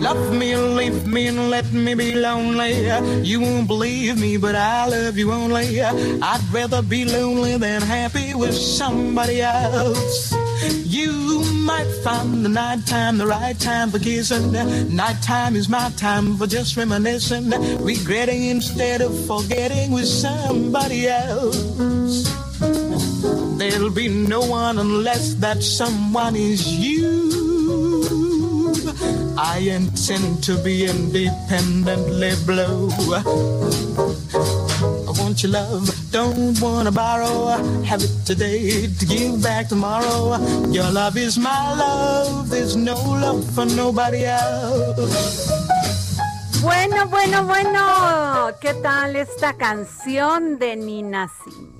[0.00, 2.88] Love me and leave me and let me be lonely.
[3.22, 5.80] You won't believe me, but I love you only.
[5.80, 10.34] I'd rather be lonely than happy with somebody else.
[10.84, 14.52] You might find the nighttime the right time for kissing.
[14.94, 17.50] Nighttime is my time for just reminiscing,
[17.80, 22.24] regretting instead of forgetting with somebody else.
[23.58, 27.43] There'll be no one unless that someone is you.
[29.36, 32.90] I intend to be independently blue.
[35.06, 37.48] I want your love, don't wanna borrow.
[37.82, 40.38] Have it today to give back tomorrow.
[40.70, 45.50] Your love is my love, there's no love for nobody else.
[46.62, 48.50] Bueno, bueno, bueno.
[48.60, 51.74] ¿Qué tal esta canción de Nina Simone?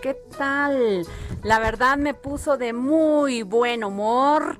[0.00, 1.06] ¿Qué tal?
[1.44, 4.58] La verdad me puso de muy buen humor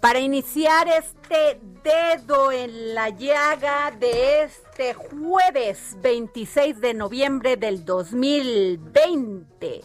[0.00, 9.80] para iniciar este dedo en la llaga de este jueves 26 de noviembre del 2020.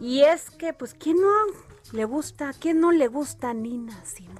[0.00, 1.28] Y es que, pues, ¿quién no
[1.92, 2.52] le gusta?
[2.58, 4.38] ¿Quién no le gusta a Nina Simón?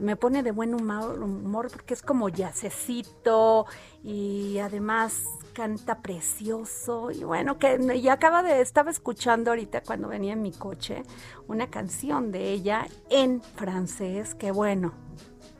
[0.00, 3.64] Me pone de buen humor, humor porque es como yacecito
[4.04, 5.22] y además
[5.56, 10.52] canta precioso y bueno, que ya acaba de, estaba escuchando ahorita cuando venía en mi
[10.52, 11.02] coche
[11.48, 14.92] una canción de ella en francés que bueno,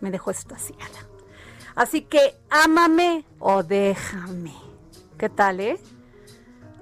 [0.02, 1.08] me dejó estaciada.
[1.74, 4.52] Así que ámame o déjame.
[5.16, 5.80] ¿Qué tal, eh?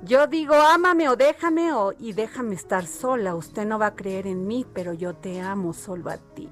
[0.02, 3.36] Yo digo, ámame o déjame o, y déjame estar sola.
[3.36, 6.48] Usted no va a creer en mí, pero yo te amo solo a ti.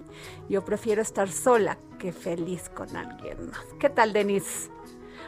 [0.49, 3.65] Yo prefiero estar sola que feliz con alguien más.
[3.81, 4.71] ¿Qué tal, Denise?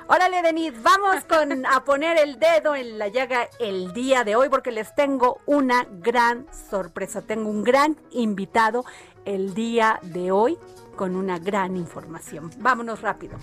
[0.06, 4.50] Órale, Denise, vamos con a poner el dedo en la llaga el día de hoy
[4.50, 7.22] porque les tengo una gran sorpresa.
[7.22, 8.84] Tengo un gran invitado
[9.24, 10.58] el día de hoy
[10.94, 12.50] con una gran información.
[12.58, 13.38] Vámonos rápido.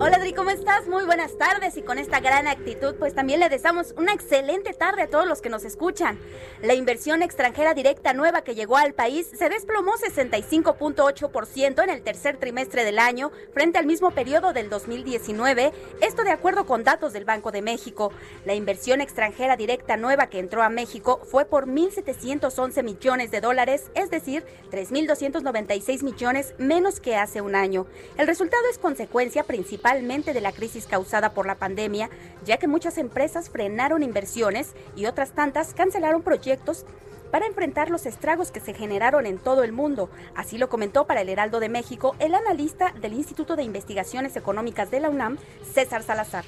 [0.00, 0.88] Hola Adri, ¿cómo estás?
[0.88, 5.02] Muy buenas tardes y con esta gran actitud pues también le deseamos una excelente tarde
[5.02, 6.18] a todos los que nos escuchan.
[6.62, 12.38] La inversión extranjera directa nueva que llegó al país se desplomó 65.8% en el tercer
[12.38, 17.24] trimestre del año frente al mismo periodo del 2019, esto de acuerdo con datos del
[17.24, 18.10] Banco de México.
[18.44, 23.92] La inversión extranjera directa nueva que entró a México fue por 1.711 millones de dólares,
[23.94, 27.86] es decir, 3.296 millones menos que hace un año.
[28.18, 29.44] El resultado es consecuencia
[29.84, 32.08] principalmente de la crisis causada por la pandemia,
[32.42, 36.86] ya que muchas empresas frenaron inversiones y otras tantas cancelaron proyectos
[37.30, 40.08] para enfrentar los estragos que se generaron en todo el mundo.
[40.34, 44.90] Así lo comentó para el Heraldo de México el analista del Instituto de Investigaciones Económicas
[44.90, 45.36] de la UNAM,
[45.74, 46.46] César Salazar.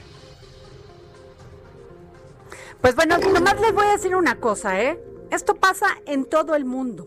[2.81, 4.99] Pues bueno, nomás les voy a decir una cosa, ¿eh?
[5.31, 7.07] Esto pasa en todo el mundo.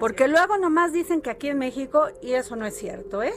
[0.00, 3.34] Porque luego nomás dicen que aquí en México, y eso no es cierto, ¿eh?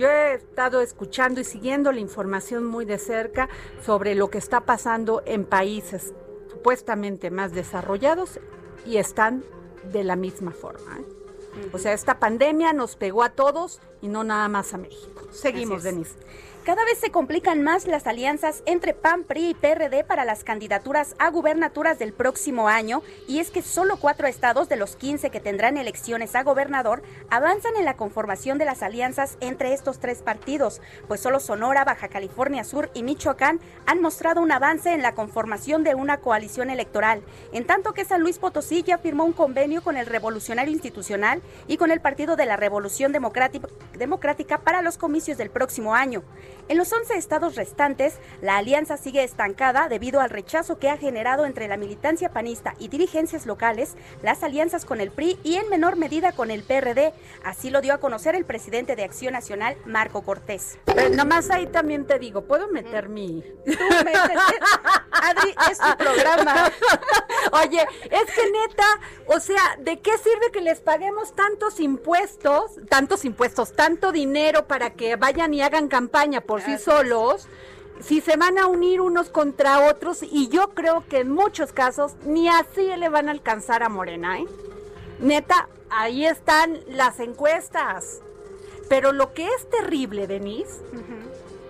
[0.00, 3.50] Yo he estado escuchando y siguiendo la información muy de cerca
[3.84, 6.14] sobre lo que está pasando en países
[6.50, 8.40] supuestamente más desarrollados
[8.86, 9.44] y están
[9.92, 11.00] de la misma forma.
[11.00, 11.04] ¿eh?
[11.74, 15.28] O sea, esta pandemia nos pegó a todos y no nada más a México.
[15.32, 16.14] Seguimos, Denise.
[16.64, 21.14] Cada vez se complican más las alianzas entre PAN, PRI y PRD para las candidaturas
[21.18, 25.40] a gubernaturas del próximo año y es que solo cuatro estados de los 15 que
[25.40, 30.82] tendrán elecciones a gobernador avanzan en la conformación de las alianzas entre estos tres partidos,
[31.08, 35.82] pues solo Sonora, Baja California Sur y Michoacán han mostrado un avance en la conformación
[35.82, 37.22] de una coalición electoral,
[37.52, 41.78] en tanto que San Luis Potosí ya firmó un convenio con el Revolucionario Institucional y
[41.78, 46.22] con el Partido de la Revolución Democrática para los comicios del próximo año.
[46.68, 51.44] En los 11 estados restantes, la alianza sigue estancada debido al rechazo que ha generado
[51.44, 55.96] entre la militancia panista y dirigencias locales las alianzas con el PRI y en menor
[55.96, 57.12] medida con el PRD.
[57.44, 60.78] Así lo dio a conocer el presidente de Acción Nacional, Marco Cortés.
[60.86, 63.42] Eh, nomás ahí también te digo, ¿puedo meter mi...?
[63.64, 63.84] Tú
[65.10, 66.70] Adri, es tu programa.
[67.52, 68.86] Oye, es que neta,
[69.26, 74.90] o sea, ¿de qué sirve que les paguemos tantos impuestos, tantos impuestos, tanto dinero para
[74.90, 77.48] que vayan y hagan campaña por sí solos?
[78.00, 82.14] si se van a unir unos contra otros y yo creo que en muchos casos
[82.24, 84.46] ni así le van a alcanzar a Morena, ¿eh?
[85.20, 88.20] Neta, ahí están las encuestas.
[88.88, 90.80] Pero lo que es terrible, Denise,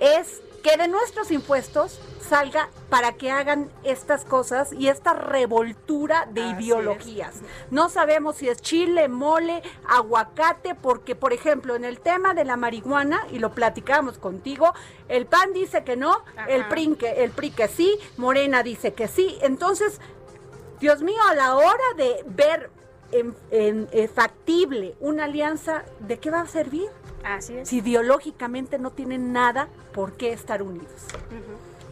[0.01, 6.43] es que de nuestros impuestos salga para que hagan estas cosas y esta revoltura de
[6.43, 7.37] ideologías.
[7.71, 12.57] No sabemos si es chile, mole, aguacate, porque por ejemplo en el tema de la
[12.57, 14.73] marihuana, y lo platicamos contigo,
[15.09, 19.09] el PAN dice que no, el PRI, que, el PRI que sí, Morena dice que
[19.09, 19.39] sí.
[19.43, 20.01] Entonces,
[20.79, 22.71] Dios mío, a la hora de ver
[23.13, 26.89] en, eh, factible una alianza, ¿de qué va a servir?
[27.25, 27.69] Así es.
[27.69, 31.07] Si ideológicamente no tienen nada por qué estar unidos.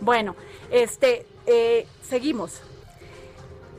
[0.00, 0.36] Bueno,
[0.70, 2.62] este, eh, seguimos.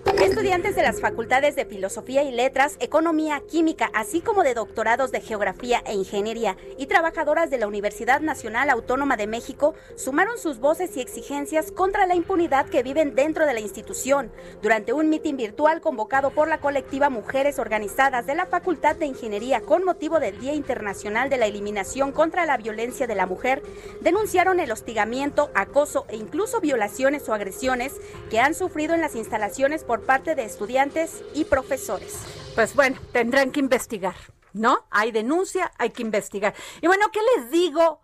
[0.06, 5.20] Estudiantes de las facultades de Filosofía y Letras, Economía, Química, así como de doctorados de
[5.20, 10.96] Geografía e Ingeniería y trabajadoras de la Universidad Nacional Autónoma de México sumaron sus voces
[10.96, 14.32] y exigencias contra la impunidad que viven dentro de la institución
[14.62, 19.62] durante un mitin virtual convocado por la colectiva Mujeres Organizadas de la Facultad de Ingeniería
[19.62, 23.62] con motivo del Día Internacional de la Eliminación contra la Violencia de la Mujer.
[24.02, 27.94] Denunciaron el hostigamiento, acoso e incluso violaciones o agresiones
[28.30, 32.22] que han sufrido en las instalaciones por parte de estudiantes y profesores.
[32.54, 34.14] Pues bueno, tendrán que investigar,
[34.54, 34.86] ¿no?
[34.92, 36.54] Hay denuncia, hay que investigar.
[36.80, 38.00] Y bueno, ¿qué les digo?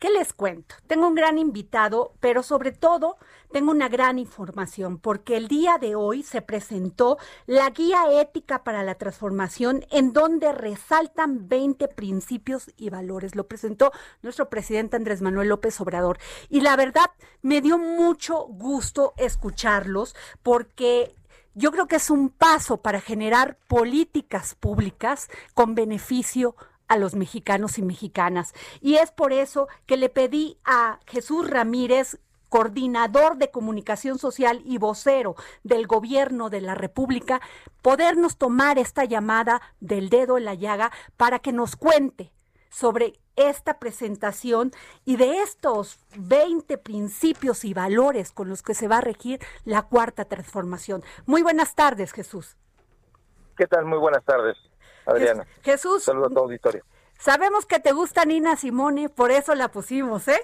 [0.00, 0.74] ¿Qué les cuento?
[0.88, 3.16] Tengo un gran invitado, pero sobre todo
[3.52, 8.82] tengo una gran información, porque el día de hoy se presentó la Guía Ética para
[8.82, 13.36] la Transformación, en donde resaltan 20 principios y valores.
[13.36, 16.18] Lo presentó nuestro presidente Andrés Manuel López Obrador.
[16.48, 17.10] Y la verdad,
[17.42, 21.14] me dio mucho gusto escucharlos, porque
[21.54, 26.56] yo creo que es un paso para generar políticas públicas con beneficio
[26.88, 28.54] a los mexicanos y mexicanas.
[28.80, 32.18] Y es por eso que le pedí a Jesús Ramírez,
[32.52, 37.40] coordinador de comunicación social y vocero del gobierno de la República,
[37.80, 42.30] podernos tomar esta llamada del dedo en la llaga para que nos cuente
[42.68, 44.70] sobre esta presentación
[45.06, 49.80] y de estos 20 principios y valores con los que se va a regir la
[49.80, 51.02] cuarta transformación.
[51.24, 52.58] Muy buenas tardes, Jesús.
[53.56, 53.86] ¿Qué tal?
[53.86, 54.58] Muy buenas tardes.
[55.06, 55.46] Adriana.
[55.62, 56.04] Jesús.
[56.04, 56.84] Saludos a todo auditorio.
[57.22, 60.40] Sabemos que te gusta Nina Simone, por eso la pusimos, ¿eh?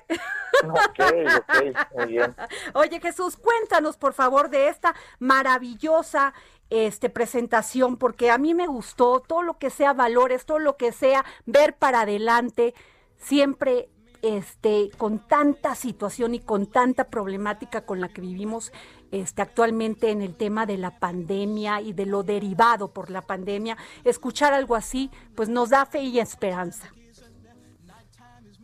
[0.65, 1.01] Ok,
[1.37, 2.37] ok, muy bien.
[2.75, 6.35] Oye, Jesús, cuéntanos, por favor, de esta maravillosa
[6.71, 10.93] este, presentación, porque a mí me gustó todo lo que sea valores, todo lo que
[10.93, 12.75] sea ver para adelante,
[13.17, 13.89] siempre
[14.23, 18.73] este, con tanta situación y con tanta problemática con la que vivimos
[19.11, 23.77] este, actualmente en el tema de la pandemia y de lo derivado por la pandemia,
[24.05, 26.93] escuchar algo así, pues nos da fe y esperanza.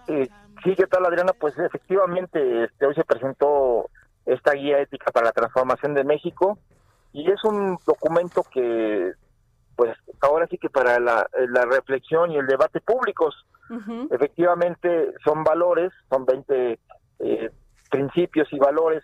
[0.07, 0.29] Eh,
[0.63, 1.33] sí, ¿qué tal Adriana?
[1.33, 3.89] Pues efectivamente, este, hoy se presentó
[4.27, 6.59] esta guía ética para la transformación de México
[7.13, 9.13] y es un documento que,
[9.77, 13.35] pues ahora sí que para la, la reflexión y el debate públicos,
[14.11, 16.78] efectivamente son valores, son 20
[17.21, 17.50] eh,
[17.90, 19.02] principios y valores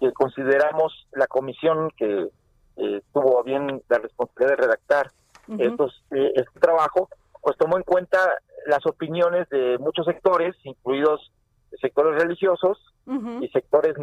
[0.00, 2.28] que consideramos la comisión que
[2.76, 5.10] eh, tuvo bien la responsabilidad de redactar
[5.58, 7.08] estos, eh, este trabajo,
[7.40, 8.18] pues tomó en cuenta
[8.66, 11.32] las opiniones de muchos sectores, incluidos
[11.80, 12.78] sectores religiosos
[13.40, 13.94] y sectores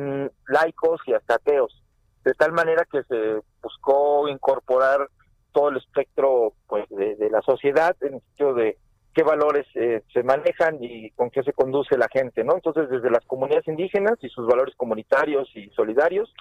[0.48, 1.84] laicos y hasta ateos,
[2.24, 5.08] de tal manera que se buscó incorporar
[5.52, 8.78] todo el espectro pues de, de la sociedad en el sentido de
[9.16, 12.54] qué valores eh, se manejan y con qué se conduce la gente, ¿no?
[12.54, 16.32] Entonces, desde las comunidades indígenas y sus valores comunitarios y solidarios,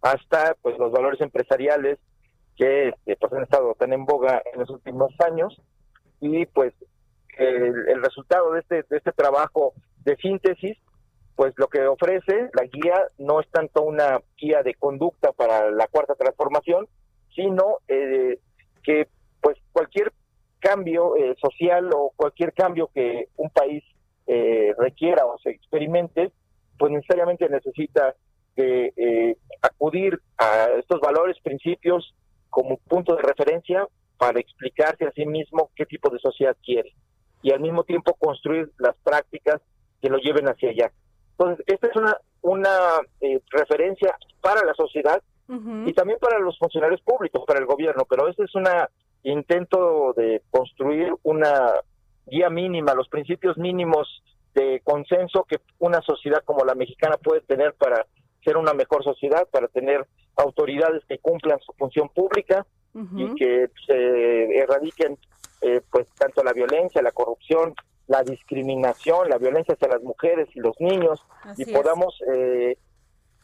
[0.00, 1.98] hasta pues los valores empresariales
[2.56, 5.60] que pues, han estado tan en boga en los últimos años
[6.20, 6.72] y pues
[7.38, 9.74] el, resultado de este de este trabajo
[10.04, 10.78] de síntesis,
[11.36, 15.86] pues lo que ofrece la guía no es tanto una guía de conducta para la
[15.86, 16.88] cuarta transformación,
[17.34, 18.38] sino eh,
[18.82, 19.08] que
[19.40, 20.12] pues cualquier
[20.62, 23.82] cambio eh, social o cualquier cambio que un país
[24.26, 26.32] eh, requiera o se experimente,
[26.78, 28.14] pues necesariamente necesita
[28.56, 32.14] eh, acudir a estos valores, principios
[32.48, 33.86] como punto de referencia
[34.18, 36.94] para explicarse a sí mismo qué tipo de sociedad quiere
[37.42, 39.60] y al mismo tiempo construir las prácticas
[40.00, 40.92] que lo lleven hacia allá.
[41.32, 42.70] Entonces, esta es una, una
[43.20, 45.20] eh, referencia para la sociedad
[45.84, 48.64] y también para los funcionarios públicos, para el gobierno, pero este es un
[49.22, 51.72] intento de construir una
[52.26, 54.22] guía mínima, los principios mínimos
[54.54, 58.06] de consenso que una sociedad como la mexicana puede tener para
[58.44, 62.66] ser una mejor sociedad, para tener autoridades que cumplan su función pública
[63.16, 65.16] y que se erradiquen
[65.62, 67.74] eh, pues tanto la violencia, la corrupción,
[68.06, 71.24] la discriminación, la violencia hacia las mujeres y los niños
[71.56, 72.76] y podamos eh,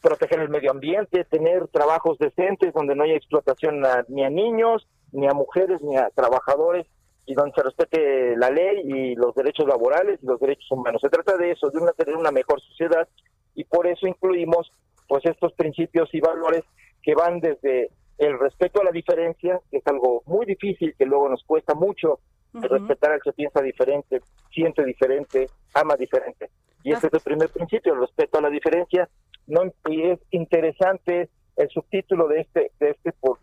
[0.01, 5.27] proteger el medio ambiente, tener trabajos decentes donde no haya explotación ni a niños, ni
[5.27, 6.87] a mujeres, ni a trabajadores
[7.25, 11.01] y donde se respete la ley y los derechos laborales y los derechos humanos.
[11.01, 13.07] Se trata de eso, de una, tener una mejor sociedad
[13.53, 14.71] y por eso incluimos
[15.07, 16.63] pues estos principios y valores
[17.03, 21.29] que van desde el respeto a la diferencia, que es algo muy difícil, que luego
[21.29, 22.19] nos cuesta mucho
[22.53, 26.49] respetar al que piensa diferente, siente diferente, ama diferente.
[26.83, 29.09] Y ese es el primer principio, el respeto a la diferencia.
[29.47, 33.38] No, y es interesante el subtítulo de este, de este, por,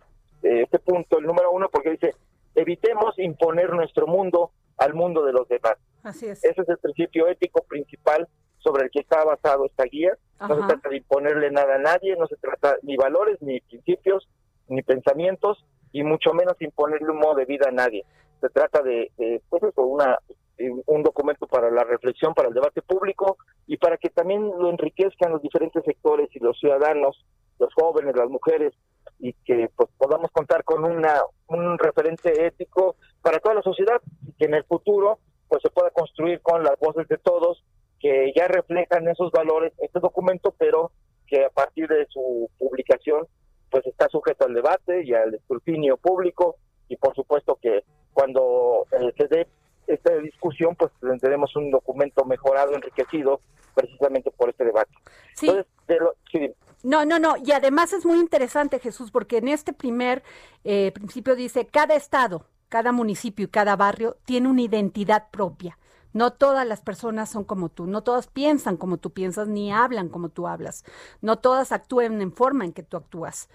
[0.62, 2.14] este punto, el número uno, porque dice,
[2.54, 5.76] evitemos imponer nuestro mundo al mundo de los demás.
[6.02, 6.44] Así es.
[6.44, 10.16] Ese es el principio ético principal sobre el que está basado esta guía.
[10.40, 14.28] No se trata de imponerle nada a nadie, no se trata ni valores, ni principios,
[14.68, 18.04] ni pensamientos, y mucho menos imponerle un modo de vida a nadie.
[18.40, 20.18] Se trata de, de pues eso, una,
[20.86, 23.36] un documento para la reflexión, para el debate público
[23.66, 27.24] y para que también lo enriquezcan los diferentes sectores y los ciudadanos,
[27.58, 28.74] los jóvenes, las mujeres,
[29.18, 34.32] y que pues podamos contar con una un referente ético para toda la sociedad y
[34.32, 35.18] que en el futuro
[35.48, 37.64] pues se pueda construir con las voces de todos
[38.00, 40.90] que ya reflejan esos valores este documento pero
[41.26, 43.26] que a partir de su publicación
[43.70, 46.56] pues está sujeto al debate y al escrutinio público
[46.88, 49.46] y por supuesto que cuando eh, se dé
[49.86, 53.40] esta discusión, pues tendremos un documento mejorado, enriquecido,
[53.74, 54.90] precisamente por este debate.
[55.34, 55.50] Sí.
[56.86, 57.34] No, no, no.
[57.44, 60.22] Y además es muy interesante, Jesús, porque en este primer
[60.62, 65.78] eh, principio dice, cada estado, cada municipio y cada barrio tiene una identidad propia.
[66.12, 70.08] No todas las personas son como tú, no todas piensan como tú piensas, ni hablan
[70.08, 70.84] como tú hablas,
[71.20, 73.48] no todas actúan en forma en que tú actúas.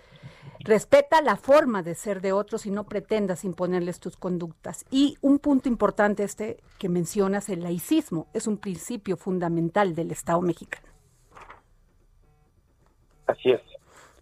[0.59, 4.83] Respeta la forma de ser de otros y no pretendas imponerles tus conductas.
[4.91, 10.41] Y un punto importante este que mencionas, el laicismo, es un principio fundamental del Estado
[10.41, 10.90] mexicano.
[13.31, 13.61] Así es.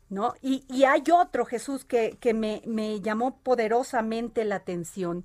[0.10, 0.34] ¿No?
[0.42, 5.24] Y, y hay otro, Jesús, que, que me, me, llamó poderosamente la atención.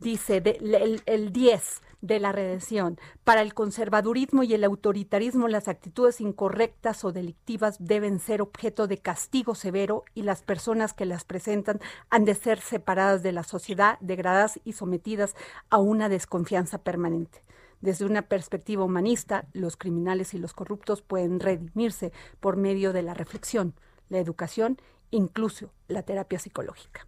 [0.00, 2.98] Dice el, el 10 de la redención.
[3.24, 8.98] Para el conservadurismo y el autoritarismo, las actitudes incorrectas o delictivas deben ser objeto de
[8.98, 13.98] castigo severo y las personas que las presentan han de ser separadas de la sociedad,
[14.00, 15.34] degradadas y sometidas
[15.68, 17.42] a una desconfianza permanente.
[17.80, 23.14] Desde una perspectiva humanista, los criminales y los corruptos pueden redimirse por medio de la
[23.14, 23.74] reflexión,
[24.08, 24.78] la educación,
[25.10, 27.06] incluso la terapia psicológica.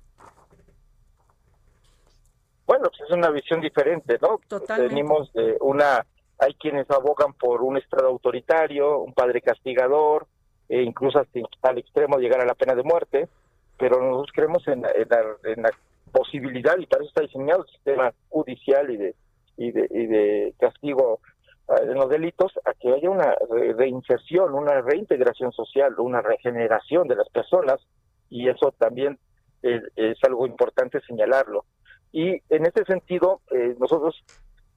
[2.66, 4.40] Bueno, pues es una visión diferente, ¿no?
[4.48, 4.94] Totalmente.
[4.94, 6.06] Venimos de una,
[6.38, 10.26] hay quienes abogan por un Estado autoritario, un padre castigador,
[10.68, 13.28] e incluso hasta al extremo de llegar a la pena de muerte,
[13.76, 15.70] pero nosotros creemos en, la
[16.12, 19.14] posibilidad, y para eso está diseñado el sistema judicial y de,
[19.62, 21.21] y de, y de castigo
[21.69, 23.35] en eh, los delitos, a que haya una
[23.76, 27.81] reinserción, una reintegración social, una regeneración de las personas,
[28.28, 29.19] y eso también
[29.62, 31.64] es algo importante señalarlo.
[32.11, 34.25] Y en ese sentido, eh, nosotros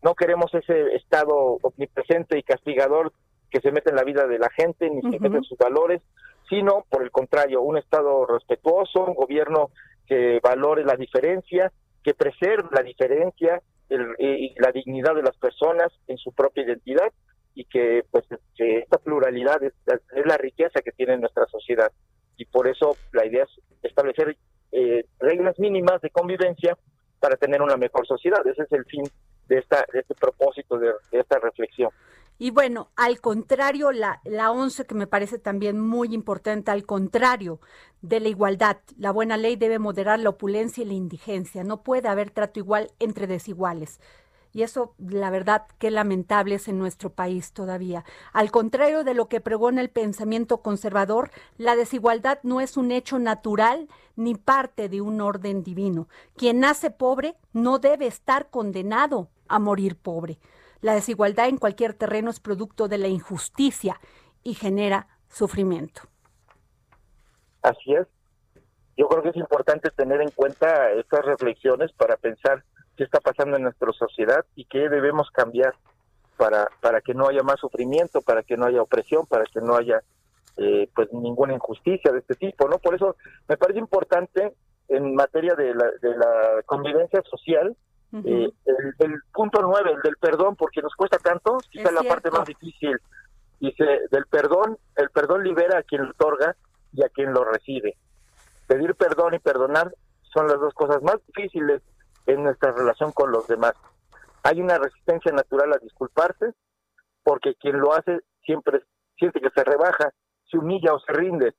[0.04, 3.12] no queremos ese Estado omnipresente y castigador
[3.50, 6.04] que se mete en la vida de la gente ni se mete en sus valores,
[6.48, 9.72] sino por el contrario, un Estado respetuoso, un gobierno
[10.06, 11.72] que valore la diferencia,
[12.04, 17.12] que preserve la diferencia y la dignidad de las personas en su propia identidad
[17.54, 18.26] y que pues
[18.58, 19.74] esta pluralidad es,
[20.26, 21.92] la riqueza que tiene nuestra sociedad
[22.38, 23.50] y por eso la idea es
[23.82, 24.38] establecer
[24.72, 26.78] eh, reglas mínimas de convivencia
[27.20, 28.46] para tener una mejor sociedad.
[28.46, 29.04] Ese es el fin
[29.48, 31.90] de, esta, de este propósito, de, esta reflexión.
[32.38, 37.62] Y bueno, al contrario, la, la 11 que me parece también muy importante, al contrario
[38.02, 41.64] de la igualdad, la buena ley debe moderar la opulencia y la indigencia.
[41.64, 44.00] No puede haber trato igual entre desiguales.
[44.56, 48.06] Y eso, la verdad, qué lamentable es en nuestro país todavía.
[48.32, 53.20] Al contrario de lo que pregona el pensamiento conservador, la desigualdad no es un hecho
[53.20, 56.08] natural ni parte de un orden divino.
[56.38, 60.40] Quien nace pobre no debe estar condenado a morir pobre.
[60.86, 64.00] La desigualdad en cualquier terreno es producto de la injusticia
[64.44, 66.02] y genera sufrimiento.
[67.64, 68.06] Así es.
[68.96, 72.64] Yo creo que es importante tener en cuenta estas reflexiones para pensar
[72.96, 75.74] qué está pasando en nuestra sociedad y qué debemos cambiar
[76.38, 79.76] para, para que no haya más sufrimiento, para que no haya opresión, para que no
[79.76, 80.04] haya
[80.58, 82.78] eh, pues ninguna injusticia de este tipo, ¿no?
[82.78, 83.16] Por eso
[83.48, 84.54] me parece importante
[84.90, 87.76] en materia de la, de la convivencia social,
[88.24, 88.50] eh,
[89.00, 92.98] el, punto nueve, el del perdón, porque nos cuesta tanto, quizá la parte más difícil,
[93.60, 96.56] dice, del perdón, el perdón libera a quien lo otorga
[96.94, 97.98] y a quien lo recibe.
[98.68, 99.94] Pedir perdón y perdonar
[100.34, 101.82] son las dos cosas más difíciles
[102.26, 103.74] en nuestra relación con los demás.
[104.44, 106.54] Hay una resistencia natural a disculparse,
[107.24, 108.82] porque quien lo hace siempre
[109.18, 110.12] siente que se rebaja,
[110.50, 111.56] se humilla o se rinde,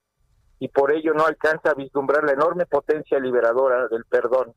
[0.58, 4.54] y por ello no alcanza a vislumbrar la enorme potencia liberadora del perdón.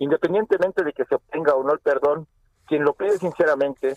[0.00, 2.26] Independientemente de que se obtenga o no el perdón,
[2.66, 3.94] quien lo pide sinceramente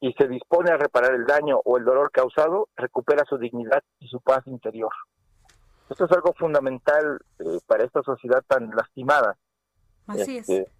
[0.00, 4.08] y se dispone a reparar el daño o el dolor causado, recupera su dignidad y
[4.08, 4.92] su paz interior.
[5.88, 9.38] Esto es algo fundamental eh, para esta sociedad tan lastimada.
[10.08, 10.48] Así es.
[10.48, 10.70] Este,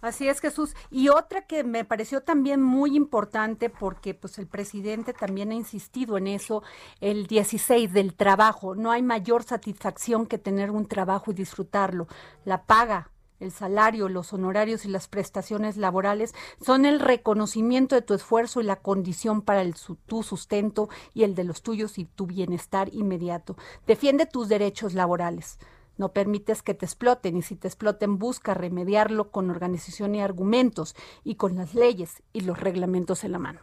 [0.00, 0.74] Así es, Jesús.
[0.90, 6.18] Y otra que me pareció también muy importante, porque pues el presidente también ha insistido
[6.18, 6.62] en eso,
[7.00, 8.74] el 16 del trabajo.
[8.74, 12.06] No hay mayor satisfacción que tener un trabajo y disfrutarlo.
[12.44, 13.10] La paga,
[13.40, 18.64] el salario, los honorarios y las prestaciones laborales son el reconocimiento de tu esfuerzo y
[18.64, 19.74] la condición para el,
[20.06, 23.56] tu sustento y el de los tuyos y tu bienestar inmediato.
[23.86, 25.58] Defiende tus derechos laborales.
[25.96, 30.96] No permites que te exploten y si te exploten busca remediarlo con organización y argumentos
[31.22, 33.60] y con las leyes y los reglamentos en la mano.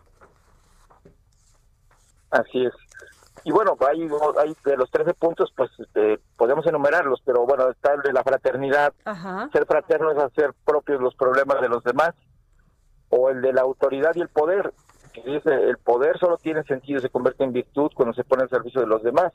[2.30, 2.74] Así es.
[3.43, 4.07] Y bueno, hay,
[4.38, 8.24] hay de los 13 puntos, pues este, podemos enumerarlos, pero bueno, está el de la
[8.24, 8.94] fraternidad.
[9.51, 12.13] Ser fraterno es hacer propios los problemas de los demás.
[13.09, 14.74] O el de la autoridad y el poder,
[15.11, 18.50] que dice, el poder solo tiene sentido, se convierte en virtud cuando se pone al
[18.50, 19.33] servicio de los demás.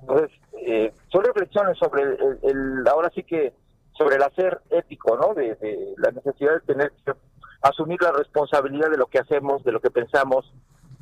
[0.00, 0.30] Entonces,
[0.66, 3.52] eh, son reflexiones sobre el, ahora sí que
[3.96, 5.34] sobre el hacer ético, ¿no?
[5.34, 7.12] De, la necesidad de tener que
[7.62, 10.52] asumir la responsabilidad de lo que hacemos, de lo que pensamos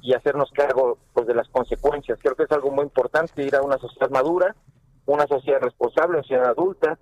[0.02, 2.18] y hacernos cargo pues de las consecuencias.
[2.20, 4.54] Creo que es algo muy importante ir a una sociedad madura,
[5.06, 6.98] una sociedad responsable, una sociedad adulta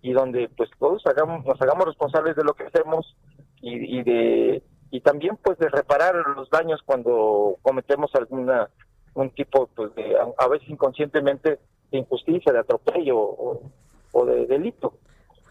[0.00, 3.16] y donde pues todos hagamos, nos hagamos responsables de lo que hacemos
[3.60, 8.70] y, y de y también pues de reparar los daños cuando cometemos alguna
[9.14, 11.58] un tipo pues de a veces inconscientemente
[11.90, 14.94] de injusticia, de atropello o, de delito.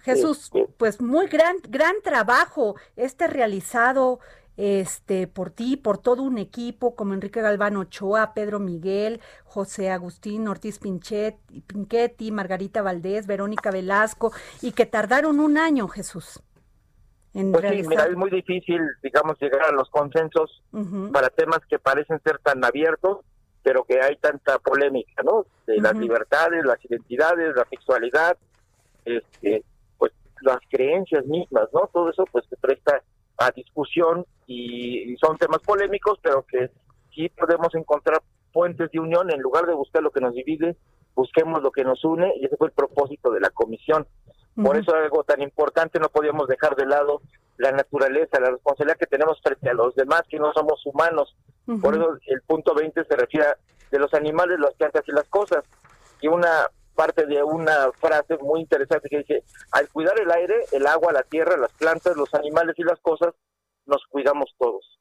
[0.02, 4.20] Jesús, este, pues muy gran gran trabajo este realizado
[4.58, 10.48] este por ti, por todo un equipo como Enrique Galván Ochoa, Pedro Miguel, José Agustín
[10.48, 11.38] Ortiz Pinchet,
[11.68, 16.42] Pinchetti, Margarita Valdés, Verónica Velasco y que tardaron un año, Jesús.
[17.34, 20.62] En pues sí, mira, es muy difícil, digamos, llegar a los consensos
[21.12, 23.22] para temas que parecen ser tan abiertos
[23.64, 25.46] pero que hay tanta polémica, ¿no?
[25.66, 28.38] De las libertades, las identidades, la sexualidad,
[29.06, 29.64] este,
[29.98, 30.12] pues
[30.42, 31.90] las creencias mismas, ¿no?
[31.92, 33.02] Todo eso pues se presta
[33.38, 36.70] a discusión y, son temas polémicos, pero que
[37.14, 40.76] sí podemos encontrar puentes de unión en lugar de buscar lo que nos divide,
[41.16, 44.08] busquemos lo que nos une y ese fue el propósito de la comisión.
[44.56, 47.22] Por eso algo tan importante no podíamos dejar de lado
[47.58, 51.36] la naturaleza, la responsabilidad que tenemos frente a los demás, que no somos humanos.
[51.82, 53.58] Por eso el punto 20 se refiere a
[53.94, 55.64] de los animales, las plantas y las cosas.
[56.20, 60.88] Y una parte de una frase muy interesante que dice, al cuidar el aire, el
[60.88, 63.34] agua, la tierra, las plantas, los animales y las cosas,
[63.86, 65.00] nos cuidamos todos.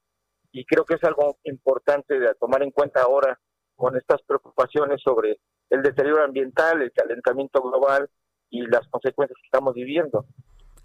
[0.51, 3.39] Y creo que es algo importante de tomar en cuenta ahora
[3.75, 8.09] con estas preocupaciones sobre el deterioro ambiental, el calentamiento global
[8.49, 10.25] y las consecuencias que estamos viviendo.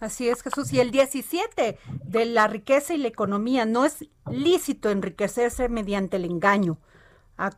[0.00, 0.72] Así es, Jesús.
[0.72, 6.24] Y el 17 de la riqueza y la economía, no es lícito enriquecerse mediante el
[6.24, 6.78] engaño,
[7.36, 7.50] a,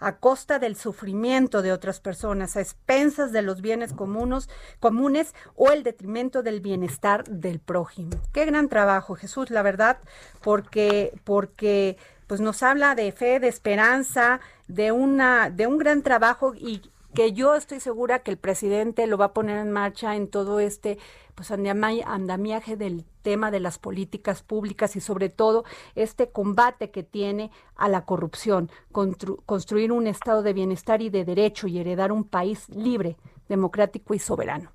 [0.00, 4.48] a, costa del sufrimiento de otras personas, a expensas de los bienes comunes,
[4.80, 8.10] comunes o el detrimento del bienestar del prójimo.
[8.32, 9.98] Qué gran trabajo, Jesús, la verdad,
[10.40, 16.54] porque, porque pues nos habla de fe, de esperanza, de una, de un gran trabajo
[16.54, 16.82] y
[17.14, 20.60] que yo estoy segura que el presidente lo va a poner en marcha en todo
[20.60, 20.98] este
[21.34, 27.50] pues andamiaje del tema de las políticas públicas y sobre todo este combate que tiene
[27.76, 32.68] a la corrupción, construir un estado de bienestar y de derecho y heredar un país
[32.68, 33.16] libre,
[33.48, 34.70] democrático y soberano.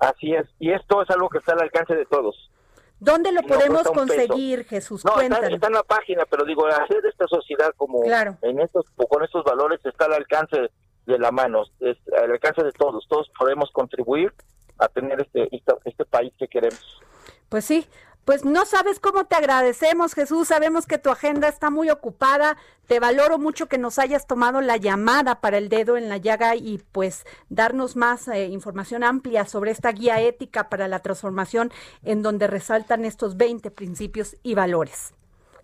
[0.00, 2.50] Así es, y esto es algo que está al alcance de todos.
[2.98, 3.92] ¿Dónde lo No podemos peso.
[3.92, 5.04] conseguir, Jesús?
[5.04, 8.38] No, está, en la página, pero digo, hacer esta sociedad como Claro.
[8.42, 10.70] en estos, con estos valores está al alcance
[11.06, 13.06] de la mano, es al alcance de todos.
[13.08, 14.32] Todos podemos contribuir
[14.78, 17.00] a tener este, este, este país que queremos.
[17.48, 17.86] Pues sí,
[18.24, 20.48] pues no sabes cómo te agradecemos, Jesús.
[20.48, 22.56] Sabemos que tu agenda está muy ocupada.
[22.86, 26.56] Te valoro mucho que nos hayas tomado la llamada para el dedo en la llaga
[26.56, 31.70] y pues darnos más eh, información amplia sobre esta guía ética para la transformación
[32.02, 35.12] en donde resaltan estos 20 principios y valores.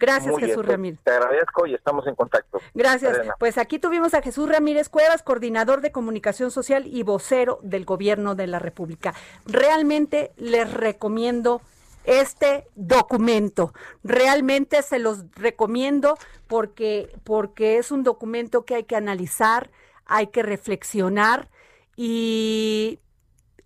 [0.01, 1.01] Gracias, Muy bien, Jesús pues, Ramírez.
[1.05, 2.59] Te agradezco y estamos en contacto.
[2.73, 3.19] Gracias.
[3.39, 8.35] Pues aquí tuvimos a Jesús Ramírez Cuevas, coordinador de comunicación social y vocero del gobierno
[8.35, 9.13] de la República.
[9.45, 11.61] Realmente les recomiendo
[12.05, 13.75] este documento.
[14.03, 19.71] Realmente se los recomiendo porque, porque es un documento que hay que analizar,
[20.07, 21.51] hay que reflexionar
[21.95, 23.01] y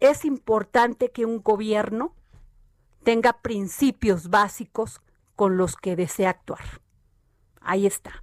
[0.00, 2.12] es importante que un gobierno
[3.04, 5.00] tenga principios básicos
[5.36, 6.64] con los que desea actuar.
[7.60, 8.22] Ahí está.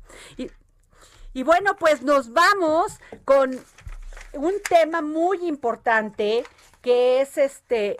[1.33, 3.59] Y, bueno, pues nos vamos con
[4.33, 6.43] un tema muy importante
[6.81, 7.97] que es este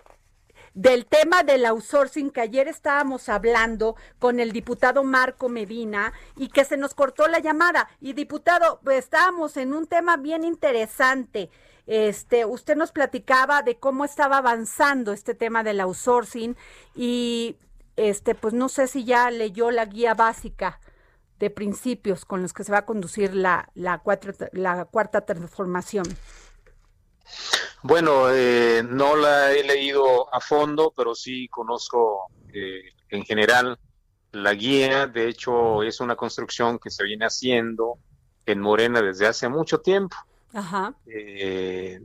[0.74, 6.64] del tema del outsourcing que ayer estábamos hablando con el diputado Marco Medina y que
[6.64, 7.90] se nos cortó la llamada.
[8.00, 11.50] Y diputado, pues, estábamos en un tema bien interesante.
[11.88, 16.56] Este, usted nos platicaba de cómo estaba avanzando este tema del outsourcing
[16.96, 17.58] y
[17.96, 20.80] este, pues no sé si ya leyó la guía básica
[21.40, 26.06] de principios con los que se va a conducir la, la, cuatro, la cuarta transformación.
[27.84, 33.80] Bueno, eh, no la he leído a fondo, pero sí conozco eh, en general
[34.32, 35.08] la guía.
[35.08, 37.98] De hecho, es una construcción que se viene haciendo
[38.46, 40.16] en Morena desde hace mucho tiempo.
[40.54, 40.94] Ajá.
[41.08, 42.02] Eh,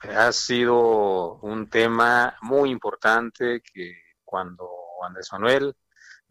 [0.00, 3.92] ha sido un tema muy importante que
[4.24, 4.68] cuando
[5.04, 5.74] Andrés Manuel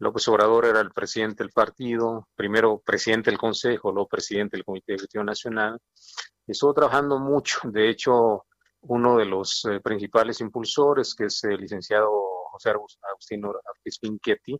[0.00, 4.94] López Obrador era el presidente del partido, primero presidente del Consejo, luego presidente del Comité
[4.94, 5.78] Ejecutivo Nacional,
[6.46, 7.60] estuvo trabajando mucho.
[7.64, 8.46] De hecho,
[8.82, 12.10] uno de los eh, principales impulsores, que es el licenciado
[12.50, 14.58] José Agustín Ortiz Pinchetti,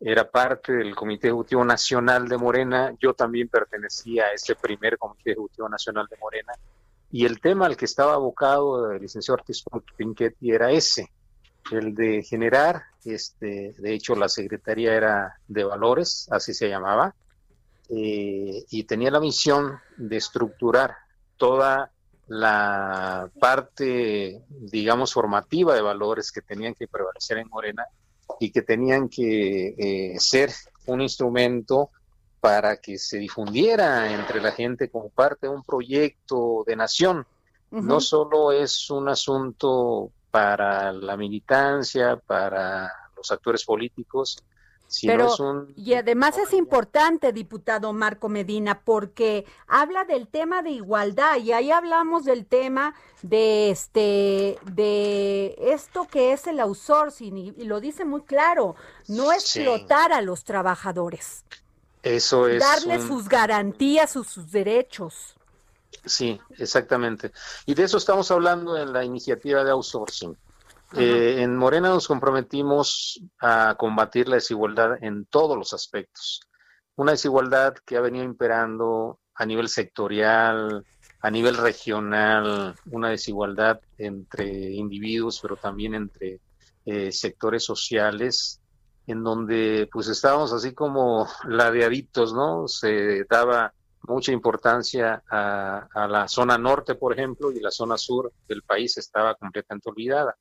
[0.00, 2.94] era parte del Comité Ejecutivo Nacional de Morena.
[2.98, 6.54] Yo también pertenecía a ese primer Comité Ejecutivo Nacional de Morena.
[7.10, 9.62] Y el tema al que estaba abocado el licenciado Ortiz
[9.98, 11.10] Pinchetti era ese,
[11.70, 17.14] el de generar, este, de hecho la Secretaría era de Valores, así se llamaba,
[17.90, 20.96] eh, y tenía la misión de estructurar
[21.36, 21.90] toda
[22.26, 27.86] la parte, digamos, formativa de valores que tenían que prevalecer en Morena
[28.38, 30.52] y que tenían que eh, ser
[30.86, 31.90] un instrumento
[32.40, 37.26] para que se difundiera entre la gente como parte de un proyecto de nación.
[37.70, 37.82] Uh -huh.
[37.82, 44.42] No solo es un asunto para la militancia, para los actores políticos,
[44.86, 45.72] sino Pero, es un...
[45.76, 51.70] Y además es importante, diputado Marco Medina, porque habla del tema de igualdad y ahí
[51.70, 58.04] hablamos del tema de este de esto que es el outsourcing y, y lo dice
[58.04, 58.76] muy claro,
[59.08, 60.16] no explotar sí.
[60.16, 61.44] a los trabajadores.
[62.02, 63.08] Eso es darles un...
[63.08, 65.37] sus garantías, sus, sus derechos.
[66.04, 67.32] Sí, exactamente.
[67.66, 70.36] Y de eso estamos hablando en la iniciativa de outsourcing.
[70.96, 76.40] Eh, en Morena nos comprometimos a combatir la desigualdad en todos los aspectos.
[76.96, 80.84] Una desigualdad que ha venido imperando a nivel sectorial,
[81.20, 86.40] a nivel regional, una desigualdad entre individuos, pero también entre
[86.86, 88.60] eh, sectores sociales,
[89.06, 92.66] en donde pues estábamos así como ladeaditos, ¿no?
[92.66, 98.32] Se daba mucha importancia a, a, la zona norte, por ejemplo, y la zona sur
[98.46, 100.36] del país estaba completamente olvidada.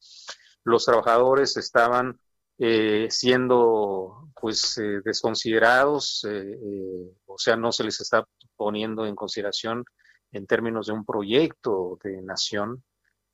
[0.63, 2.19] Los trabajadores estaban
[2.59, 9.85] eh, siendo pues eh, desconsiderados, eh, o sea, no se les está poniendo en consideración
[10.31, 12.83] en términos de un proyecto de nación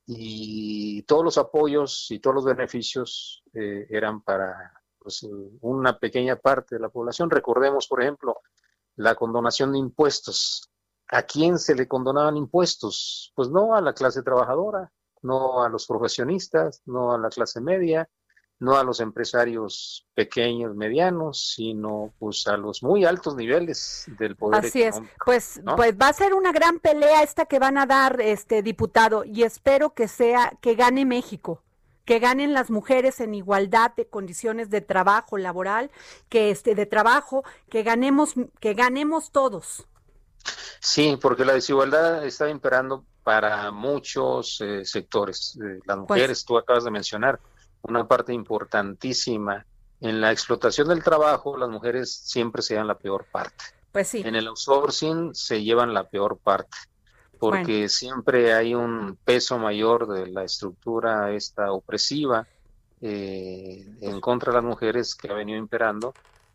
[0.05, 5.25] y todos los apoyos y todos los beneficios eran para pues,
[5.61, 7.29] una pequeña parte de la población.
[7.29, 8.41] Recordemos, por ejemplo,
[8.95, 10.69] la condonación de impuestos.
[11.09, 13.31] ¿A quién se le condonaban impuestos?
[13.35, 18.09] Pues no a la clase trabajadora, no a los profesionistas, no a la clase media,
[18.59, 24.65] no a los empresarios pequeños, medianos, sino pues a los muy altos niveles del poder
[24.65, 25.19] Así económico, es.
[25.25, 25.75] Pues ¿no?
[25.75, 29.43] pues va a ser una gran pelea esta que van a dar este diputado y
[29.43, 31.61] espero que sea que gane México
[32.05, 35.91] que ganen las mujeres en igualdad de condiciones de trabajo laboral,
[36.29, 39.87] que este de trabajo, que ganemos que ganemos todos.
[40.79, 45.57] Sí, porque la desigualdad está imperando para muchos eh, sectores.
[45.57, 47.39] Eh, las mujeres, pues, tú acabas de mencionar,
[47.83, 49.65] una parte importantísima.
[50.01, 53.63] En la explotación del trabajo, las mujeres siempre se dan la peor parte.
[53.93, 54.21] Pues sí.
[54.25, 56.77] En el outsourcing se llevan la peor parte,
[57.49, 62.47] porque siempre hay un peso mayor de la estructura esta opresiva
[63.01, 66.13] eh, en contra de las mujeres que ha venido imperando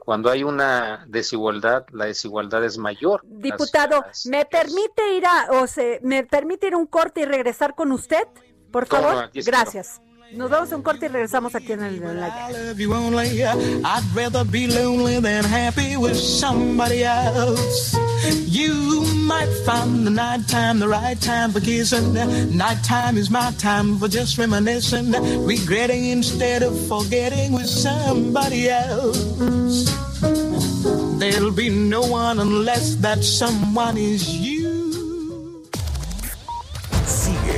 [0.08, 3.20] cuando hay una desigualdad, la desigualdad es mayor.
[3.24, 7.74] Diputado, ¿me permite ir a, o se, me permite ir a un corte y regresar
[7.74, 8.26] con usted?
[8.72, 9.30] Por favor.
[9.34, 10.00] Gracias.
[10.32, 12.06] Nos vamos a un corte y regresamos aquí en el live.
[13.84, 17.96] I'd rather be lonely than happy with somebody else.
[18.46, 22.12] You might find the night time the right time for kissing.
[22.54, 25.12] Night time is my time for just reminiscing,
[25.46, 29.88] regretting instead of forgetting with somebody else.
[31.18, 34.57] There'll be no one unless that someone is you.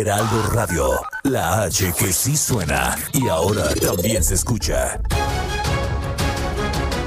[0.00, 0.90] Heraldo Radio,
[1.24, 5.00] la H que sí suena y ahora también se escucha.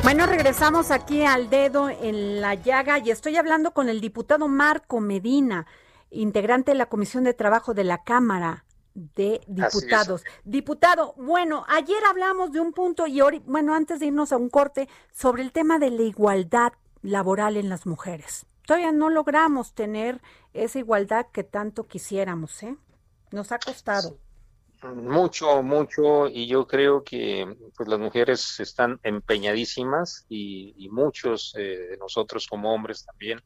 [0.04, 5.00] Bueno, regresamos aquí al dedo en la llaga y estoy hablando con el diputado Marco
[5.00, 5.68] Medina,
[6.10, 10.26] integrante de la Comisión de Trabajo de la Cámara de Diputados.
[10.44, 14.50] Diputado, bueno, ayer hablamos de un punto y hoy, bueno, antes de irnos a un
[14.50, 20.22] corte, sobre el tema de la igualdad laboral en las mujeres todavía no logramos tener
[20.54, 22.76] esa igualdad que tanto quisiéramos, ¿eh?
[23.32, 24.18] Nos ha costado.
[24.96, 31.98] Mucho, mucho, y yo creo que pues, las mujeres están empeñadísimas y, muchos eh, de
[31.98, 33.40] nosotros como hombres también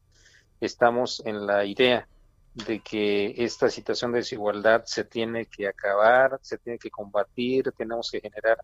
[0.60, 2.08] estamos en la idea
[2.54, 8.10] de que esta situación de desigualdad se tiene que acabar, se tiene que combatir, tenemos
[8.10, 8.56] que generar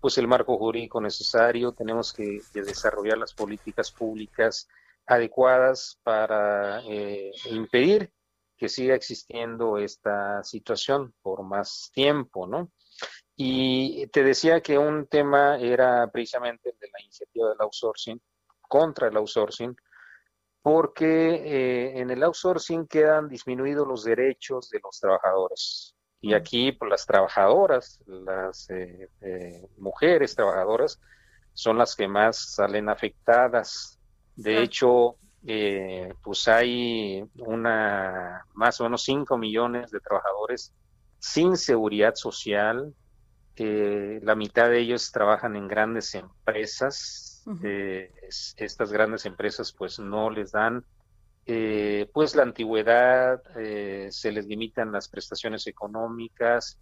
[0.00, 4.68] pues el marco jurídico necesario, tenemos que desarrollar las políticas públicas
[5.06, 8.12] adecuadas para eh, impedir
[8.56, 12.70] que siga existiendo esta situación por más tiempo, ¿no?
[13.36, 18.20] Y te decía que un tema era precisamente el de la iniciativa del outsourcing,
[18.62, 19.76] contra el outsourcing,
[20.62, 25.94] porque eh, en el outsourcing quedan disminuidos los derechos de los trabajadores.
[26.20, 30.98] Y aquí, pues, las trabajadoras, las eh, mujeres trabajadoras,
[31.52, 33.95] son las que más salen afectadas
[34.36, 40.72] de hecho, eh, pues hay una más o menos 5 millones de trabajadores
[41.18, 42.94] sin seguridad social.
[43.58, 47.44] la mitad de ellos trabajan en grandes empresas.
[47.62, 48.12] Eh,
[48.56, 50.84] estas grandes empresas pues no les dan
[51.46, 53.40] eh, pues la antigüedad,
[54.10, 56.78] se les limitan las prestaciones económicas,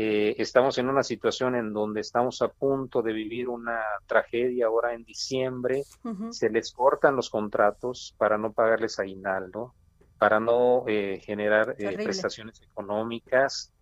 [0.00, 4.94] eh, estamos en una situación en donde estamos a punto de vivir una tragedia ahora
[4.94, 5.82] en diciembre.
[6.30, 9.74] Se les cortan los contratos para no pagarles aguinaldo,
[10.16, 13.72] para no eh, generar eh, prestaciones económicas,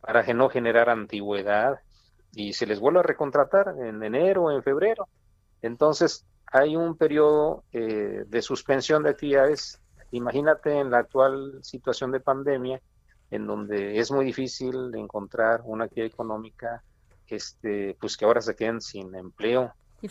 [0.00, 1.78] para no generar antigüedad
[2.32, 5.08] y se les vuelve a recontratar en enero o en febrero.
[5.60, 9.78] Entonces, hay un periodo de suspensión de actividades.
[10.10, 12.80] Imagínate en la actual situación de pandemia,
[13.30, 16.82] en donde es muy difícil encontrar una actividad económica
[17.28, 19.72] este, pues que ahora se queden sin empleo.
[20.02, 20.08] Y,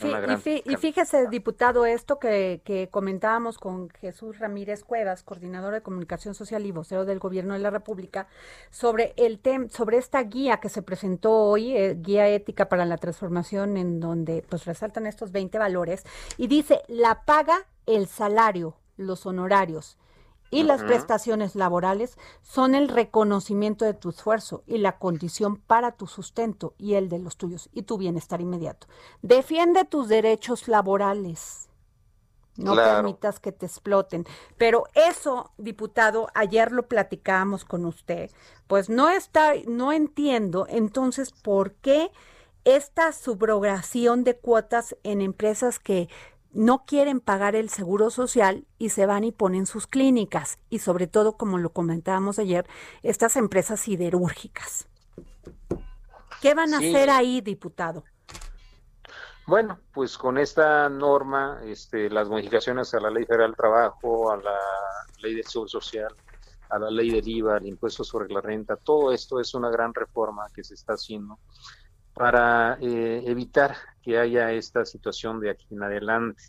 [0.78, 6.72] fíjese, diputado, esto que, que, comentábamos con Jesús Ramírez Cuevas, coordinador de comunicación social y
[6.72, 8.28] vocero del Gobierno de la República,
[8.72, 12.98] sobre el tem sobre esta guía que se presentó hoy, eh, guía ética para la
[12.98, 16.04] transformación, en donde pues resaltan estos 20 valores
[16.36, 19.98] y dice la paga, el salario, los honorarios,
[20.52, 26.08] y las prestaciones laborales son el reconocimiento de tu esfuerzo y la condición para tu
[26.08, 28.88] sustento y el de los tuyos y tu bienestar inmediato.
[29.22, 31.70] Defiende tus derechos laborales.
[32.58, 34.26] No permitas que te exploten.
[34.58, 38.32] Pero eso, diputado, ayer lo platicábamos con usted.
[38.68, 42.12] Pues no está, no entiendo entonces por qué
[42.64, 46.10] esta subrogación de cuotas en empresas que
[46.56, 51.06] no quieren pagar el seguro social y se van y ponen sus clínicas y sobre
[51.06, 52.66] todo, como lo comentábamos ayer,
[53.04, 54.88] estas empresas siderúrgicas.
[56.42, 58.06] ¿Qué van a hacer ahí, diputado?
[59.46, 64.38] Bueno, pues con esta norma, este, las modificaciones a la Ley Federal del Trabajo, a
[64.38, 64.58] la
[65.20, 66.16] Ley del Seguro Social,
[66.70, 69.94] a la Ley del IVA, al impuesto sobre la renta, todo esto es una gran
[69.94, 71.38] reforma que se está haciendo
[72.16, 76.44] para eh, evitar que haya esta situación de aquí en adelante.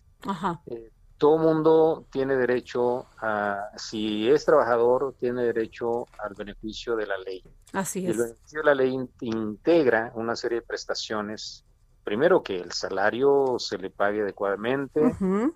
[0.67, 7.19] Eh, todo mundo tiene derecho a, si es trabajador, tiene derecho al beneficio de la
[7.19, 7.43] ley.
[7.73, 8.13] Así es.
[8.13, 11.67] El beneficio de la ley integra una serie de prestaciones
[12.05, 15.01] primero que el salario se le pague adecuadamente,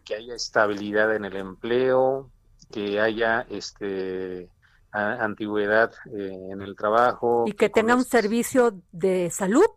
[0.04, 2.28] que haya estabilidad en el empleo,
[2.72, 4.50] que haya este
[4.92, 7.44] antigüedad eh, en el trabajo.
[7.46, 9.70] Y que, tenga un servicio de salud.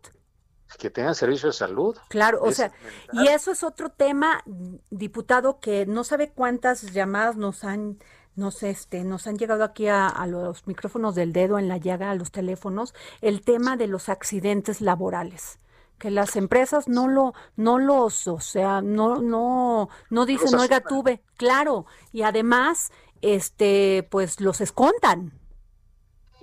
[0.76, 1.96] Que tenga servicio de salud.
[2.08, 2.72] Claro, o sea,
[3.12, 4.42] y eso es otro tema,
[4.90, 7.98] diputado, que no sabe cuántas llamadas nos han
[8.36, 12.10] nos este nos han llegado aquí a, a, los micrófonos del dedo en la llaga
[12.10, 15.60] a los teléfonos el tema de los accidentes laborales
[15.98, 21.22] que las empresas no lo, no los, o sea, no, no, no dicen, oiga, tuve,
[21.36, 22.90] claro, y además,
[23.22, 25.38] este, pues los escondan.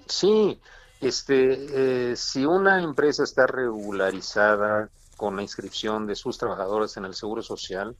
[0.08, 0.60] Sí,
[1.02, 7.16] este, eh, si una empresa está regularizada con la inscripción de sus trabajadores en el
[7.16, 7.96] Seguro Social,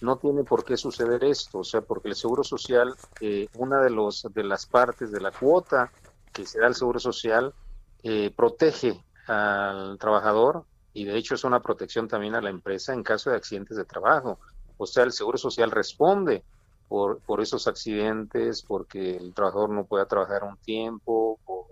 [0.00, 3.90] no tiene por qué suceder esto, o sea, porque el Seguro Social, eh, una de,
[3.90, 5.90] los, de las partes de la cuota
[6.32, 7.54] que se da al Seguro Social,
[8.02, 13.02] eh, protege al trabajador y de hecho es una protección también a la empresa en
[13.02, 14.38] caso de accidentes de trabajo.
[14.78, 16.42] O sea, el Seguro Social responde
[16.88, 21.66] por, por esos accidentes, porque el trabajador no pueda trabajar un tiempo, por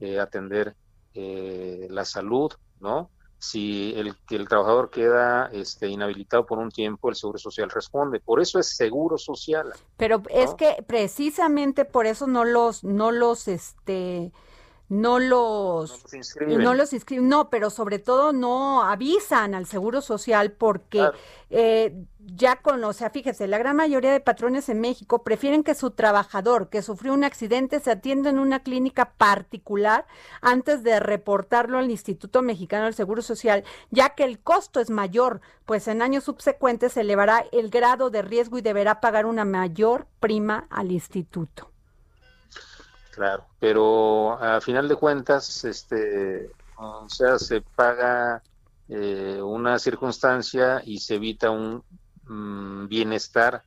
[0.00, 0.74] eh, atender
[1.14, 3.10] eh, la salud, ¿no?
[3.38, 8.18] Si el, que el trabajador queda este, inhabilitado por un tiempo, el Seguro Social responde.
[8.20, 9.72] Por eso es Seguro Social.
[9.96, 14.32] Pero es que precisamente por eso no los, no los, este,
[14.88, 16.04] no los,
[16.46, 17.28] no los inscriben.
[17.28, 21.10] No, pero sobre todo no avisan al Seguro Social porque
[21.50, 25.74] eh, ya con, o sea, fíjese, la gran mayoría de patrones en México prefieren que
[25.74, 30.06] su trabajador que sufrió un accidente se atienda en una clínica particular
[30.40, 35.40] antes de reportarlo al Instituto Mexicano del Seguro Social, ya que el costo es mayor,
[35.64, 40.06] pues en años subsecuentes se elevará el grado de riesgo y deberá pagar una mayor
[40.20, 41.72] prima al instituto.
[43.16, 48.42] Claro, pero a final de cuentas, este, o sea, se paga
[48.90, 51.82] eh, una circunstancia y se evita un
[52.24, 53.62] mm, bienestar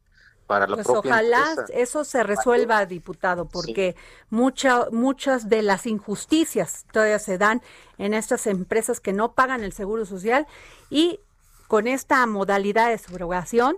[0.46, 3.96] para la pues ojalá eso se resuelva, diputado, porque
[4.30, 7.64] muchas de las injusticias todavía se dan
[7.98, 10.46] en estas empresas que no pagan el seguro social
[10.92, 11.20] y
[11.68, 13.78] con esta modalidad de subrogación,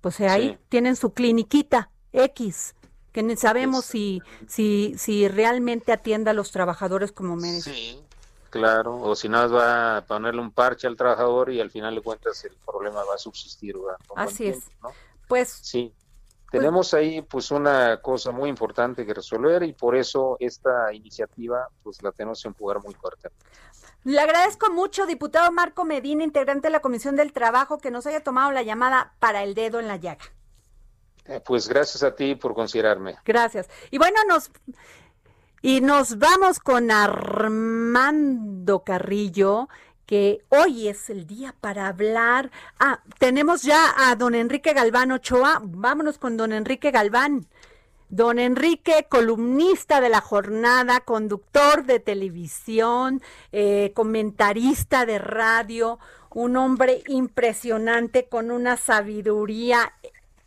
[0.00, 2.75] pues ahí tienen su cliniquita X
[3.16, 7.72] que ni sabemos si, si, si realmente atienda a los trabajadores como merecen.
[7.72, 8.04] Sí,
[8.50, 12.02] claro, o si no va a ponerle un parche al trabajador y al final de
[12.02, 13.74] cuentas el problema va a subsistir.
[14.16, 14.70] Así es.
[15.28, 20.36] Pues sí, pues tenemos ahí pues una cosa muy importante que resolver y por eso
[20.38, 23.30] esta iniciativa pues la tenemos que empujar muy fuerte.
[24.04, 28.22] Le agradezco mucho, diputado Marco Medina, integrante de la Comisión del Trabajo, que nos haya
[28.22, 30.26] tomado la llamada para el dedo en la llaga.
[31.28, 33.16] Eh, pues gracias a ti por considerarme.
[33.24, 33.68] Gracias.
[33.90, 34.50] Y bueno, nos
[35.62, 39.68] y nos vamos con Armando Carrillo,
[40.06, 42.52] que hoy es el día para hablar.
[42.78, 45.60] Ah, tenemos ya a don Enrique Galván Ochoa.
[45.64, 47.46] Vámonos con don Enrique Galván.
[48.08, 55.98] Don Enrique, columnista de la jornada, conductor de televisión, eh, comentarista de radio,
[56.30, 59.92] un hombre impresionante con una sabiduría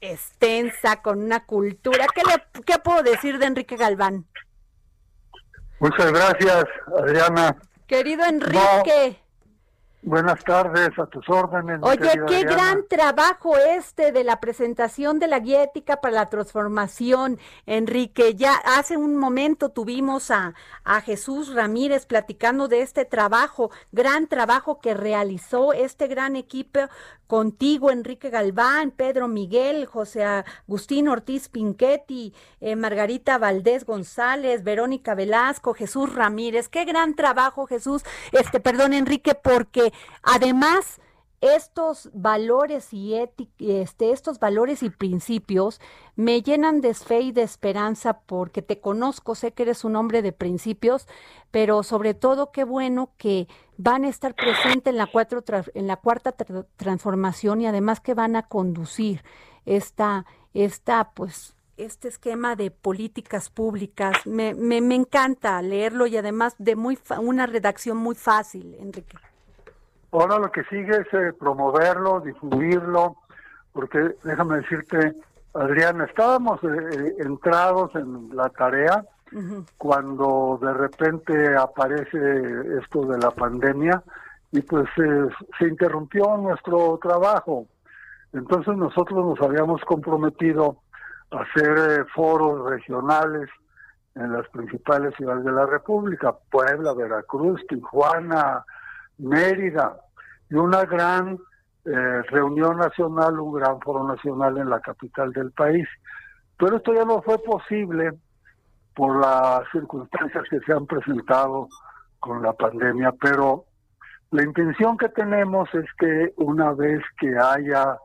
[0.02, 2.06] extensa, con una cultura.
[2.14, 4.26] ¿Qué, le, qué puedo decir de Enrique Galván?
[5.80, 6.66] Muchas gracias,
[6.98, 7.58] Adriana.
[7.88, 9.20] Querido Enrique.
[10.02, 11.80] Buenas tardes, a tus órdenes.
[11.82, 17.38] Oye, qué gran trabajo este de la presentación de la guía ética para la transformación,
[17.66, 18.36] Enrique.
[18.36, 20.54] Ya hace un momento tuvimos a,
[20.86, 26.80] a Jesús Ramírez platicando de este trabajo, gran trabajo que realizó este gran equipo
[27.30, 35.76] contigo, Enrique Galván, Pedro Miguel, José Agustín Ortiz Pinchetti, eh, Margarita Valdés González, Verónica Velasco,
[35.76, 36.70] Jesús Ramírez.
[36.70, 38.02] Qué gran trabajo, Jesús.
[38.32, 39.89] Este, perdón, Enrique, porque
[40.24, 41.00] además
[41.42, 45.80] estos valores y este, estos valores y principios
[46.16, 50.22] me llenan de fe y de esperanza porque te conozco, sé que eres un hombre
[50.22, 51.08] de principios,
[51.52, 55.42] pero sobre todo qué bueno que van a estar presentes en la, cuatro,
[55.74, 56.34] en la cuarta
[56.76, 59.24] transformación y además que van a conducir
[59.66, 64.26] esta, esta pues este esquema de políticas públicas.
[64.26, 69.16] Me, me, me encanta leerlo y además de muy una redacción muy fácil, Enrique.
[70.12, 73.18] Ahora lo que sigue es eh, promoverlo, difundirlo,
[73.72, 75.16] porque déjame decirte,
[75.54, 79.06] Adriana, estábamos eh, eh, entrados en la tarea
[79.78, 82.18] cuando de repente aparece
[82.82, 84.02] esto de la pandemia
[84.52, 87.68] y pues se interrumpió nuestro trabajo.
[88.34, 90.78] Entonces nosotros nos habíamos comprometido
[91.30, 93.48] a hacer foros regionales
[94.16, 98.66] en las principales ciudades de la República, Puebla, Veracruz, Tijuana,
[99.20, 100.00] Mérida,
[100.50, 101.38] y una gran
[101.86, 105.88] eh, reunión nacional, un gran foro nacional en la capital del país.
[106.58, 108.12] Pero esto ya no fue posible
[108.96, 111.68] por las circunstancias que se han presentado
[112.20, 113.66] con la pandemia, pero
[114.32, 117.98] la intención que tenemos es que una vez que haya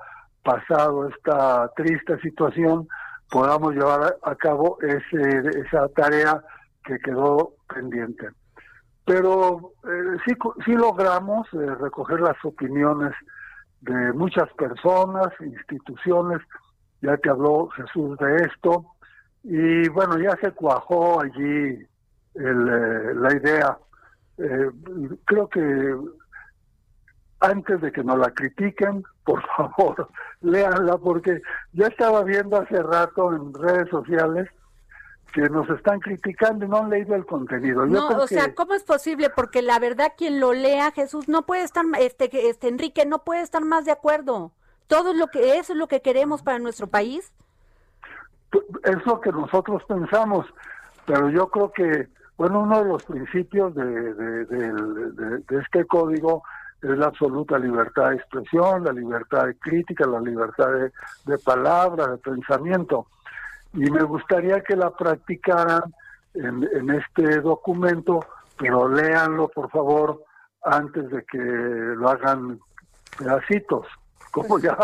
[0.42, 2.86] pasado esta triste situación,
[3.30, 6.40] podamos llevar a cabo ese, esa tarea
[6.84, 8.28] que quedó pendiente
[9.04, 10.34] pero eh, sí,
[10.64, 13.12] sí logramos eh, recoger las opiniones
[13.80, 16.40] de muchas personas, instituciones,
[17.02, 18.86] ya que habló Jesús de esto,
[19.42, 21.86] y bueno, ya se cuajó allí
[22.34, 23.78] el, eh, la idea.
[25.26, 25.96] creo que
[27.40, 30.08] antes de que nos la critiquen, por favor,
[30.40, 31.42] léanla, porque
[31.74, 34.48] ya estaba viendo hace rato en redes sociales
[35.34, 37.84] que nos están criticando y no han leído el contenido.
[37.86, 39.30] no, o sea, ¿cómo es posible?
[39.30, 43.42] Porque la verdad quien lo lea, Jesús, no puede estar, este, este Enrique, no puede
[43.42, 44.52] estar más de acuerdo.
[44.86, 47.32] Todo lo que eso es lo que queremos para nuestro país.
[48.84, 50.46] Es lo que nosotros pensamos,
[51.04, 56.44] pero yo creo que, bueno, uno de los principios de, de este código
[56.80, 60.68] es la absoluta libertad de expresión, la libertad de crítica, la libertad
[61.24, 63.08] de palabra, de pensamiento
[63.74, 65.94] y me gustaría que la practicaran
[66.34, 68.24] en, este documento,
[68.58, 70.24] pero léanlo por favor
[70.62, 72.60] antes de que lo hagan
[73.18, 73.86] pedacitos,
[74.32, 74.76] como ya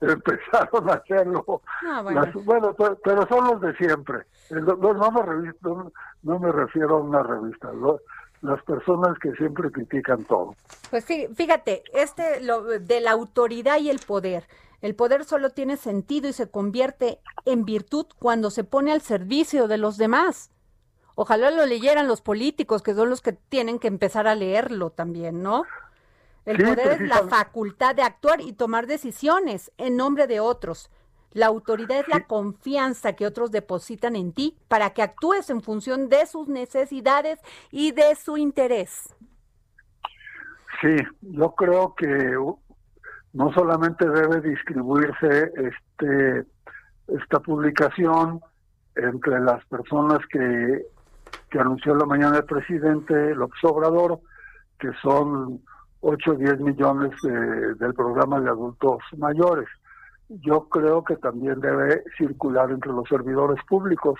[0.00, 1.62] empezaron a hacerlo.
[1.86, 2.74] Ah, bueno.
[3.02, 4.24] pero, son los de siempre.
[4.50, 5.52] No, me,
[6.22, 7.70] no me refiero a una revista.
[8.42, 10.54] las personas que siempre critican todo.
[10.90, 14.44] Pues sí, fíjate, este lo, de la autoridad y el poder.
[14.80, 19.66] El poder solo tiene sentido y se convierte en virtud cuando se pone al servicio
[19.66, 20.50] de los demás.
[21.16, 25.42] Ojalá lo leyeran los políticos, que son los que tienen que empezar a leerlo también,
[25.42, 25.64] ¿no?
[26.44, 30.90] El poder es la facultad de actuar y tomar decisiones en nombre de otros.
[31.32, 36.08] La autoridad es la confianza que otros depositan en ti para que actúes en función
[36.08, 39.14] de sus necesidades y de su interés.
[40.80, 42.36] Sí, yo creo que
[43.38, 46.44] no solamente debe distribuirse este
[47.06, 48.40] esta publicación
[48.96, 50.84] entre las personas que,
[51.58, 54.18] anunció la mañana el presidente López Obrador,
[54.78, 55.62] que son
[56.00, 59.68] 8 o 10 millones del programa de adultos mayores.
[60.28, 64.18] Yo creo que también debe circular entre los servidores públicos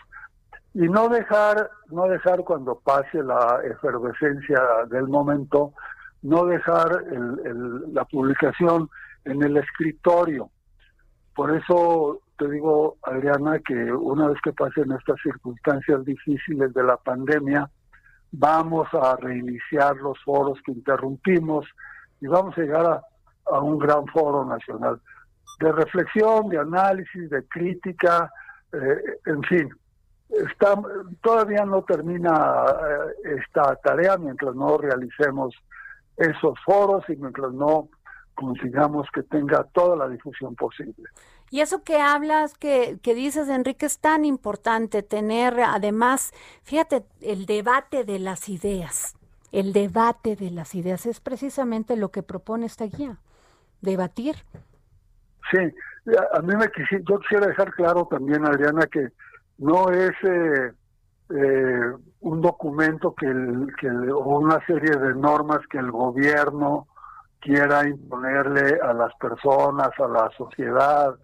[0.74, 5.72] y no dejar no dejar cuando pase la efervescencia del momento
[6.22, 7.04] no dejar
[7.92, 8.88] la publicación
[9.28, 10.50] en el escritorio.
[11.34, 16.96] Por eso te digo, Adriana, que una vez que pasen estas circunstancias difíciles de la
[16.96, 17.68] pandemia,
[18.30, 21.66] vamos a reiniciar los foros que interrumpimos
[22.20, 23.02] y vamos a llegar
[23.46, 25.00] a, un gran foro nacional
[25.60, 28.30] de reflexión, de análisis, de crítica,
[28.72, 29.68] eh, en fin.
[30.28, 30.74] Está,
[31.22, 35.54] todavía no termina eh, esta tarea mientras no realicemos
[36.18, 37.88] esos foros y mientras no
[38.38, 41.08] consigamos que tenga toda la difusión posible.
[41.50, 46.32] Y eso que hablas, que, que dices, Enrique, es tan importante tener, además,
[46.62, 49.16] fíjate, el debate de las ideas.
[49.50, 53.16] El debate de las ideas es precisamente lo que propone esta guía,
[53.80, 54.36] debatir.
[55.50, 55.58] Sí,
[56.32, 59.08] a mí me quisiera, yo quisiera dejar claro también, Adriana, que
[59.56, 60.72] no es eh,
[61.30, 66.86] eh, un documento que, el, que o una serie de normas que el gobierno
[67.40, 71.14] quiera imponerle a las personas, a la sociedad,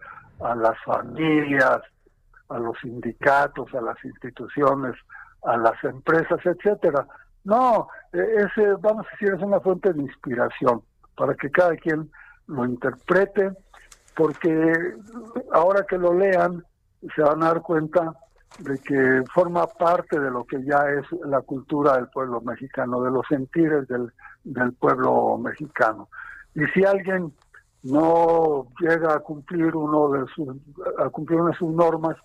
[0.41, 1.81] a las familias,
[2.49, 4.95] a los sindicatos, a las instituciones,
[5.43, 7.07] a las empresas, etcétera.
[7.43, 10.81] No, e, es, vamos a decir, es una fuente de inspiración
[11.15, 12.09] para que cada quien
[12.47, 13.51] lo interprete,
[14.15, 14.93] porque
[15.51, 16.63] ahora que lo lean
[17.15, 18.13] se van a dar cuenta
[18.59, 23.11] de que forma parte de lo que ya es la cultura del pueblo mexicano, de
[23.11, 24.11] los sentires del,
[24.43, 26.07] del pueblo mexicano.
[26.53, 27.33] Y si alguien
[27.83, 30.55] no llega a cumplir uno de sus
[30.97, 32.15] a cumplir una de sus normas,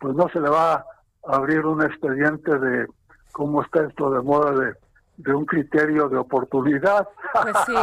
[0.00, 0.84] pues no se le va a
[1.24, 2.86] abrir un expediente de
[3.32, 4.74] cómo está esto de moda de
[5.18, 7.08] de un criterio de oportunidad.
[7.42, 7.74] Pues sí.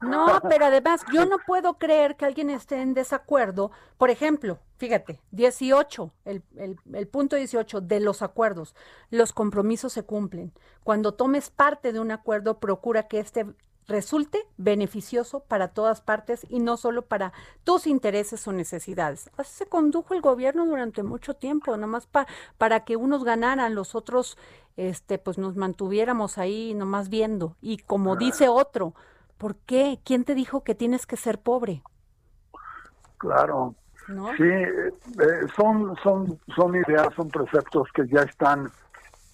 [0.00, 3.70] No, pero además yo no puedo creer que alguien esté en desacuerdo.
[3.98, 8.74] Por ejemplo, fíjate, 18, el, el, el, punto 18 de los acuerdos,
[9.10, 10.52] los compromisos se cumplen.
[10.82, 13.46] Cuando tomes parte de un acuerdo, procura que este
[13.88, 17.32] resulte beneficioso para todas partes y no solo para
[17.64, 19.30] tus intereses o necesidades.
[19.36, 22.26] Así se condujo el gobierno durante mucho tiempo, nomás pa
[22.58, 24.36] para que unos ganaran, los otros
[24.78, 28.94] este pues nos mantuviéramos ahí nomás viendo y como dice otro,
[29.36, 29.98] ¿por qué?
[30.04, 31.82] ¿Quién te dijo que tienes que ser pobre?
[33.18, 33.74] Claro.
[34.38, 38.70] Sí, eh, son son son ideas, son preceptos que ya están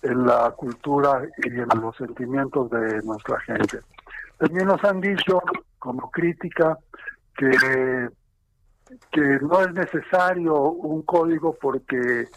[0.05, 3.80] en la cultura y en los sentimientos de nuestra gente.
[4.38, 5.40] También nos han dicho,
[5.78, 6.76] como crítica,
[7.36, 8.09] que,
[9.11, 12.28] que no es necesario un código porque,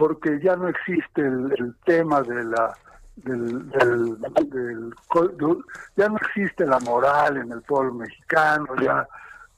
[0.00, 2.72] porque ya no existe el, tema de la
[3.16, 4.94] del, del,
[5.94, 9.06] ya no existe la moral en el pueblo mexicano, ya,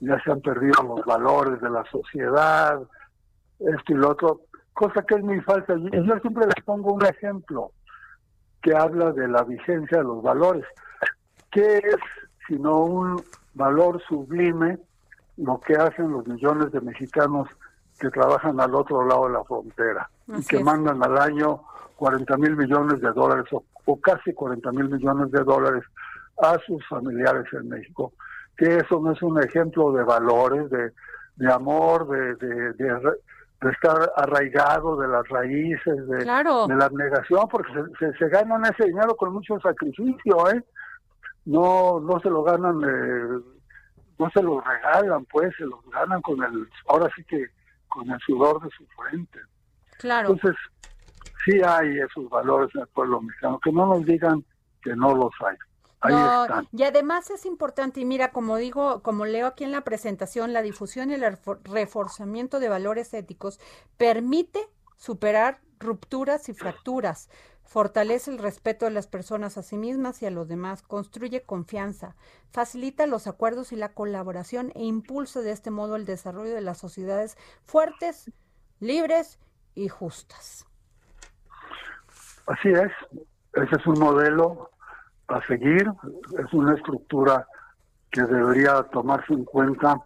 [0.01, 2.83] ya se han perdido los valores de la sociedad,
[3.61, 4.41] esto y lo otro,
[4.73, 5.77] cosa que es muy falsa.
[5.77, 7.71] Yo siempre les pongo un ejemplo
[8.63, 10.65] que habla de la vigencia de los valores.
[11.53, 12.01] ¿Qué es
[12.49, 13.23] sino un
[13.55, 14.81] valor sublime
[15.37, 17.49] lo que hacen los millones de mexicanos
[18.03, 21.61] que trabajan al otro lado de la frontera y que mandan al año
[21.97, 25.85] 40 mil millones de dólares o, casi 40 mil millones de dólares
[26.43, 28.13] a sus familiares en México?
[28.57, 30.91] Que eso no es un ejemplo de valores, de,
[31.37, 36.25] de amor, de, de, de, estar arraigado de las raíces, de,
[36.67, 40.65] de la abnegación, porque se, se, se ganan ese dinero con mucho sacrificio, ¿eh?
[41.45, 43.41] no no se lo ganan eh,
[44.19, 47.47] no se lo regalan pues se lo ganan con el ahora sí que
[47.93, 49.39] con el sudor de su frente.
[49.99, 50.31] Claro.
[50.31, 50.61] Entonces
[51.45, 54.45] sí hay esos valores en el pueblo mexicano que no nos digan
[54.83, 55.57] que no los hay.
[56.01, 56.69] Ahí están.
[56.73, 60.63] Y además es importante, y mira, como digo, como leo aquí en la presentación, la
[60.63, 63.61] difusión y el reforzamiento de valores éticos
[63.99, 64.61] permite
[64.97, 67.29] superar rupturas y fracturas,
[67.65, 72.17] Fortalece el respeto de las personas a sí mismas y a los demás, construye confianza,
[72.51, 76.79] facilita los acuerdos y la colaboración e impulsa de este modo el desarrollo de las
[76.79, 78.31] sociedades fuertes,
[78.81, 79.39] libres
[79.75, 80.67] y justas.
[82.47, 82.91] Así es,
[83.55, 84.71] ese es un modelo
[85.29, 85.91] a seguir,
[86.39, 87.47] es una estructura
[88.11, 89.97] que debería tomarse en cuenta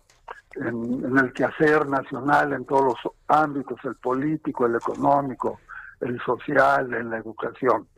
[0.55, 5.59] en, el quehacer nacional en todos los ámbitos, el político, el económico,
[6.01, 7.89] el social, en la educación.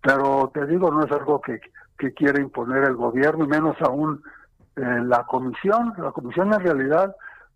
[0.00, 1.60] Pero te digo, no es algo que,
[1.98, 4.22] que quiere imponer el gobierno, y menos aún
[4.76, 5.94] eh, la comisión.
[5.98, 7.14] La comisión en realidad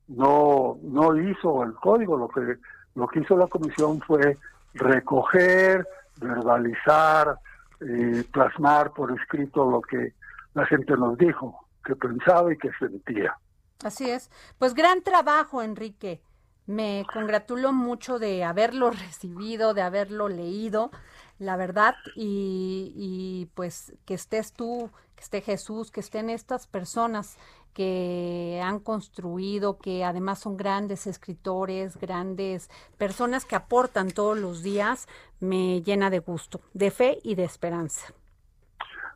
[0.09, 2.57] no, no hizo el código, lo que,
[2.95, 4.39] lo que hizo la comisión fue
[4.75, 5.87] recoger,
[6.21, 7.39] verbalizar,
[7.81, 10.15] y plasmar por escrito lo que
[10.55, 13.37] la gente nos dijo, que pensaba y que sentía.
[13.85, 14.31] Así es.
[14.59, 16.23] Pues gran trabajo, Enrique.
[16.67, 20.91] Me congratulo mucho de haberlo recibido, de haberlo leído,
[21.39, 27.37] la verdad, y, y pues que estés tú, que esté Jesús, que estén estas personas
[27.77, 35.07] que han construido, que además son grandes escritores, grandes personas que aportan todos los días,
[35.41, 38.15] me llena de gusto, de fe y de esperanza.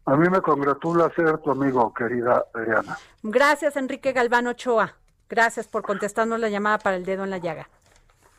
[0.05, 2.99] A mí me congratula ser tu amigo, querida Adriana.
[3.23, 5.00] Gracias, Enrique Galván Ochoa.
[5.31, 7.69] Gracias por contestarnos la llamada para el dedo en la llaga.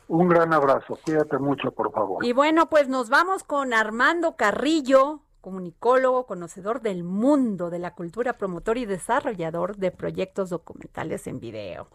[0.08, 2.22] Un gran abrazo, cuídate mucho, por favor.
[2.22, 8.34] Y bueno, pues nos vamos con Armando Carrillo, comunicólogo, conocedor del mundo de la cultura,
[8.34, 11.86] promotor y desarrollador de proyectos documentales en video.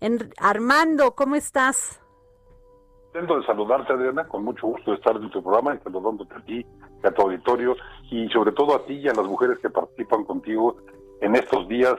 [0.00, 2.00] En, Armando, ¿cómo estás?
[3.06, 6.44] Intento de saludarte, Adriana, con mucho gusto de estar en tu programa y saludándote a
[6.44, 6.64] ti,
[7.02, 7.74] a tu auditorio
[8.12, 10.76] y sobre todo a ti y a las mujeres que participan contigo
[11.20, 11.96] en estos días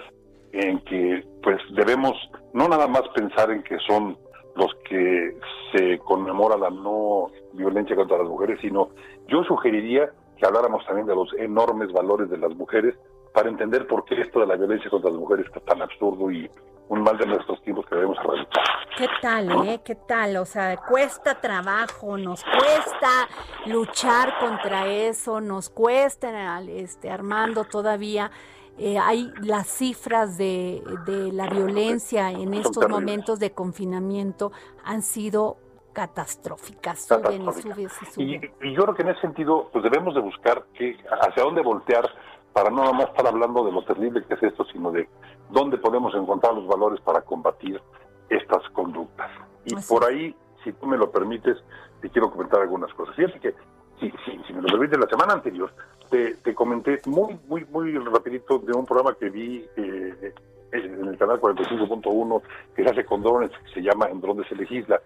[0.58, 2.14] en que pues debemos
[2.54, 4.18] no nada más pensar en que son
[4.56, 5.38] los que
[5.72, 8.90] se conmemora la no violencia contra las mujeres, sino
[9.28, 12.96] yo sugeriría que habláramos también de los enormes valores de las mujeres
[13.34, 16.50] para entender por qué esto de la violencia contra las mujeres está tan absurdo y
[16.90, 18.64] un mal de nuestros tiempos que debemos erradicar.
[18.98, 19.82] ¿Qué tal, eh?
[19.84, 20.38] ¿Qué tal?
[20.38, 23.28] O sea, cuesta trabajo, nos cuesta
[23.68, 28.32] luchar contra eso, nos cuesta, este, Armando, todavía
[28.78, 34.52] eh, hay las cifras de, de la violencia en estos momentos de confinamiento
[34.84, 35.58] han sido
[35.98, 38.52] catastróficas, suben y suben y suben.
[38.62, 42.08] Y, yo creo que en ese sentido, pues debemos de buscar que, hacia dónde voltear
[42.54, 45.10] para no nada más estar hablando de lo terrible que es esto, sino de
[45.50, 47.82] dónde podemos encontrar los valores para combatir
[48.30, 49.32] estas conductas.
[49.66, 51.58] Y por ahí, si tú me lo permites,
[52.02, 53.16] te quiero comentar algunas cosas.
[53.16, 53.56] Fíjate que,
[54.00, 54.12] si,
[54.46, 55.72] si, me lo permites, la semana anterior
[56.10, 60.34] te, te, comenté muy, muy, muy rapidito de un programa que vi eh,
[60.72, 62.42] en el canal 45.1
[62.76, 65.02] que se hace con drones, que se llama En Drones se legisla.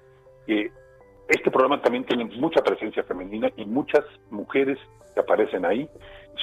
[0.46, 0.72] que
[1.28, 4.78] este programa también tiene mucha presencia femenina y muchas mujeres
[5.14, 5.90] que aparecen ahí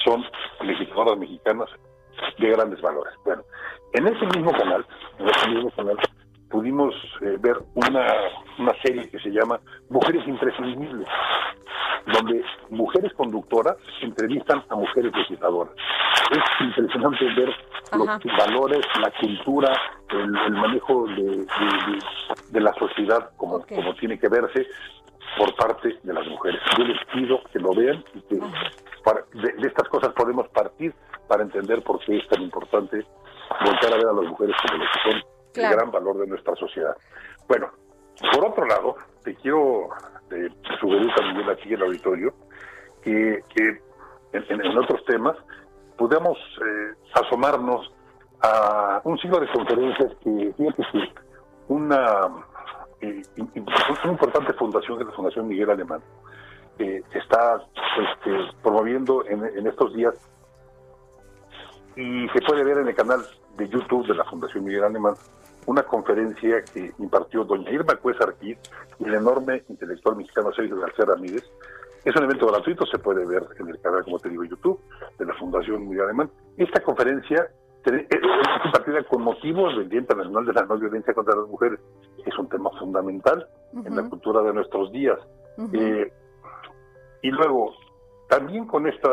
[0.03, 0.23] son
[0.61, 1.69] legisladoras mexicanas
[2.39, 3.13] de grandes valores.
[3.23, 3.43] Bueno,
[3.93, 4.85] en ese mismo canal,
[5.19, 5.97] en ese mismo canal,
[6.49, 8.05] pudimos eh, ver una,
[8.57, 11.07] una serie que se llama Mujeres Imprescindibles,
[12.07, 15.73] donde mujeres conductoras entrevistan a mujeres legisladoras.
[16.31, 17.55] Es impresionante ver
[17.97, 19.73] los valores, la cultura,
[20.11, 21.45] el, manejo de,
[22.51, 24.67] de, la sociedad como, como tiene que verse
[25.37, 26.59] por parte de las mujeres.
[26.77, 30.93] Yo les pido que lo vean y que de, estas cosas podemos partir
[31.27, 33.05] para entender por qué es tan importante
[33.61, 36.55] volver a ver a las mujeres como lo que son el gran valor de nuestra
[36.55, 36.95] sociedad.
[37.47, 37.69] Bueno,
[38.33, 39.89] por otro lado, te quiero
[40.31, 40.49] eh,
[40.79, 42.33] sugerir también aquí en el auditorio
[43.01, 43.41] que,
[44.33, 45.35] en, otros temas
[45.97, 47.91] podamos eh, asomarnos
[48.41, 51.13] a un ciclo de conferencias que, fíjate que
[51.67, 52.45] una,
[53.01, 56.01] eh, una importante fundación, que es la Fundación Miguel Alemán,
[56.77, 57.61] está
[57.97, 60.13] este, promoviendo en, en estos días
[61.97, 63.19] y se puede ver en el canal
[63.57, 65.15] de YouTube de la Fundación Miguel Alemán
[65.69, 68.57] una conferencia que impartió doña Irma Cuesa Arquiz
[68.97, 71.43] y el enorme intelectual mexicano Sergio García Ramírez.
[72.03, 74.79] Es un evento gratuito, se puede ver en el canal, como te digo, YouTube
[75.19, 76.31] de la Fundación Miguel Alemán.
[76.57, 77.51] Esta conferencia
[77.85, 78.19] es
[78.65, 81.79] impartida con motivos del Día Internacional de la No Violencia contra las Mujeres.
[82.25, 83.47] Es un tema fundamental
[83.85, 85.19] en la cultura de nuestros días.
[85.73, 86.11] Eh,
[87.21, 87.75] y luego,
[88.27, 89.07] también con este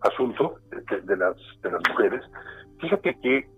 [0.00, 2.24] asunto de, las, de las mujeres,
[2.80, 3.48] fíjate que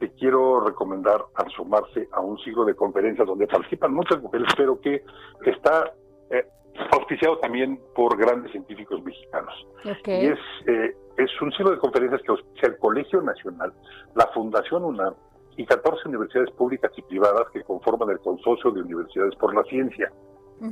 [0.00, 4.80] te quiero recomendar al sumarse a un ciclo de conferencias donde participan muchas mujeres, pero
[4.80, 5.04] que
[5.44, 5.92] está
[6.30, 6.46] eh,
[6.92, 9.54] auspiciado también por grandes científicos mexicanos.
[9.84, 13.72] Y es, eh, es un ciclo de conferencias que auspicia el Colegio Nacional,
[14.14, 15.14] la Fundación UNAM
[15.56, 20.10] y 14 universidades públicas y privadas que conforman el Consorcio de Universidades por la Ciencia.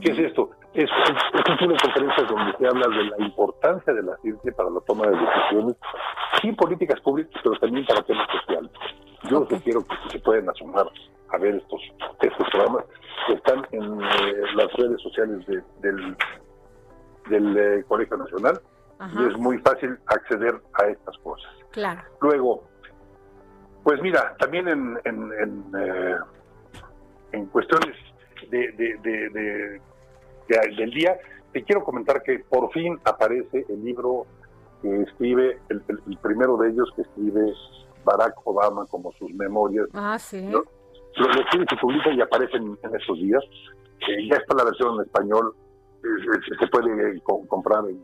[0.02, 0.50] ¿Qué es esto?
[0.74, 4.68] Es, un ciclo de conferencias donde se habla de la importancia de la ciencia para
[4.68, 5.76] la toma de decisiones,
[6.42, 8.70] sí políticas públicas, pero también para temas sociales.
[9.28, 9.60] Yo okay.
[9.60, 10.86] quiero que se pueden asomar
[11.30, 11.80] a ver estos,
[12.20, 12.84] estos programas
[13.26, 16.16] que están en eh, las redes sociales del,
[17.28, 18.60] del eh, Colegio Nacional
[19.16, 21.50] y es muy fácil acceder a estas cosas.
[21.70, 22.00] Claro.
[22.20, 22.64] Luego,
[23.84, 26.16] pues mira, también en, en, en, eh,
[27.32, 27.94] en cuestiones
[28.50, 29.80] de, de,
[30.76, 31.16] del día,
[31.52, 34.26] te quiero comentar que por fin aparece el libro
[34.82, 37.52] que escribe, el, el primero de ellos que escribe
[38.09, 39.86] Barack Obama como sus memorias.
[39.92, 40.48] Ah, sí.
[40.48, 40.62] Lo,
[41.16, 43.42] escribe y se publica y aparecen en estos días.
[44.09, 45.54] Eh, ya está la versión en español,
[46.61, 48.00] se puede comprar en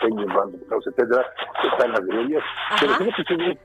[0.00, 0.24] Peña,
[0.70, 1.24] etcétera,
[1.70, 2.42] está en las librerías.
[2.80, 2.94] Pero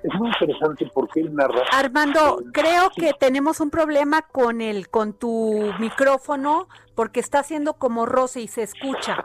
[0.04, 1.64] es muy interesante porque él narra.
[1.72, 8.06] Armando, creo que tenemos un problema con el, con tu micrófono, porque está haciendo como
[8.06, 9.24] roce y se escucha.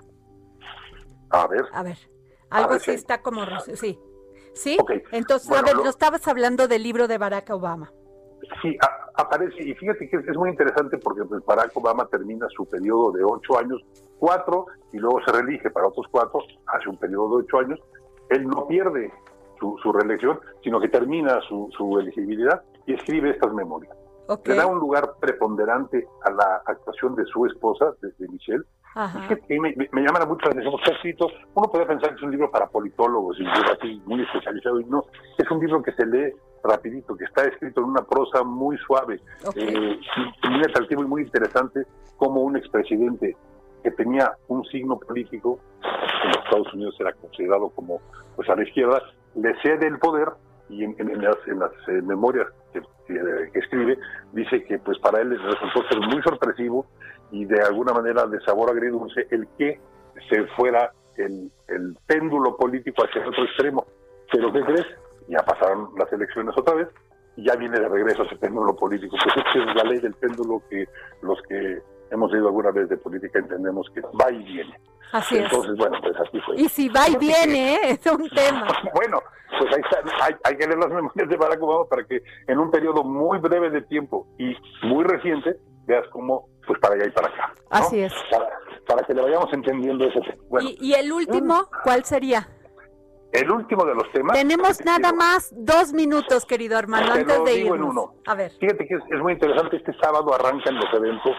[1.31, 1.65] A ver.
[1.73, 1.99] A ver.
[2.51, 3.99] Algo así está como roce, sí.
[4.55, 4.77] ¿Sí?
[5.11, 7.93] Entonces, a ver, nos estabas hablando del libro de Barack Obama.
[8.61, 8.77] Sí,
[9.15, 13.25] aparece, y fíjate que es, muy interesante porque pues, Barack Obama termina su periodo de
[13.25, 13.81] ocho años,
[14.19, 17.81] cuatro, y luego se reelige para otros cuatro, hace un periodo de ocho años.
[18.31, 19.13] Él no pierde
[19.59, 23.97] su, su reelección, sino que termina su, su elegibilidad y escribe estas memorias.
[24.45, 28.65] Le da un lugar preponderante a la actuación de su esposa, de Michelle,
[29.47, 32.31] que me, me, llama mucho la atención, está escrito, uno puede pensar que es un
[32.31, 35.05] libro para politólogos y así muy especializado, y no,
[35.39, 36.33] es un libro que se lee
[36.63, 39.21] rapidito, que está escrito en una prosa muy suave,
[39.57, 39.99] eh,
[40.51, 41.83] muy atractivo y muy interesante,
[42.17, 43.37] como un expresidente
[43.83, 48.01] que tenía un signo político, en los Estados Unidos era considerado como
[48.37, 49.03] pues a la izquierda,
[49.35, 50.29] le cede el poder
[50.73, 52.81] y en, las, en las eh, memorias que,
[53.55, 53.99] escribe
[54.33, 56.87] dice que pues para él resultó ser muy sorpresivo
[57.31, 59.79] y de alguna manera de sabor agridulce el que
[60.31, 63.87] se fuera el, el péndulo político hacia el otro extremo.
[64.31, 64.87] Pero ¿qué crees?
[65.29, 66.89] Ya pasaron las elecciones otra vez
[67.37, 69.17] y ya viene de regreso ese péndulo político.
[69.23, 70.87] Pues es la ley del péndulo que
[71.23, 74.79] los que hemos leído alguna vez de política, entendemos que va y viene.
[75.13, 75.45] Así es.
[75.45, 76.57] Entonces, bueno, pues así fue.
[76.61, 77.79] Y si va y viene, ¿eh?
[77.91, 78.67] es un tema.
[78.95, 79.21] Bueno,
[79.59, 82.59] pues ahí está, hay, hay que leer las memorias de Barack Obama para que en
[82.59, 84.55] un periodo muy breve de tiempo y
[84.87, 85.57] muy reciente
[85.87, 87.53] veas cómo, pues para allá y para acá.
[87.57, 87.63] ¿no?
[87.71, 88.13] Así es.
[88.31, 88.49] Para,
[88.87, 90.43] para que le vayamos entendiendo ese tema.
[90.49, 92.49] Bueno, ¿Y, y el último, cuál sería?
[93.33, 94.37] el último de los temas.
[94.37, 97.91] Tenemos nada más dos minutos, querido hermano, Te antes lo de digo en irnos.
[97.91, 98.15] uno.
[98.27, 98.53] A ver.
[98.61, 101.35] Fíjate que es, es muy interesante, este sábado arrancan los eventos,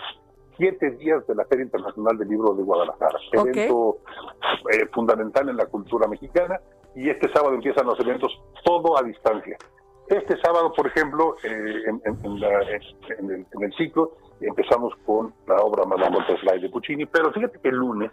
[0.57, 3.47] siete días de la Feria Internacional del Libro de Guadalajara, Ok.
[3.47, 3.97] evento
[4.71, 6.59] eh, fundamental en la cultura mexicana,
[6.95, 8.31] y este sábado empiezan los eventos
[8.63, 9.57] todo a distancia.
[10.07, 12.61] Este sábado, por ejemplo, eh, en, en- en la-
[13.19, 17.59] en el, en el ciclo, empezamos con la obra Madame Butterfly de Puccini, pero fíjate
[17.59, 18.11] que el lunes,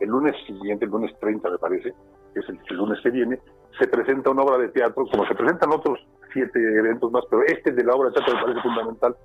[0.00, 1.94] el lunes siguiente, el lunes 30 me parece,
[2.34, 3.38] que es el, el lunes que viene,
[3.78, 5.98] se presenta una obra de teatro, como se presentan otros
[6.32, 9.16] siete eventos más, pero este de la obra de teatro me parece fundamental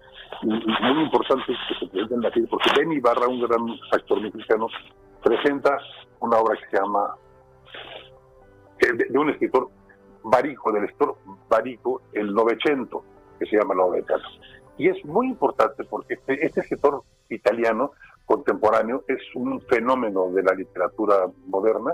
[0.44, 3.62] y, y muy importante que se presente en la serie, porque Ben Ibarra, un gran
[3.92, 4.68] actor mexicano,
[5.24, 5.78] presenta
[6.20, 7.16] una obra que se llama,
[8.80, 9.70] de, de un escritor
[10.24, 11.18] Barico, del escritor
[11.50, 13.04] Barico, el Novecento,
[13.40, 14.30] que se llama la obra de teatro.
[14.78, 17.92] Y es muy importante porque este, este escritor italiano
[18.32, 21.94] contemporáneo es un fenómeno de la literatura moderna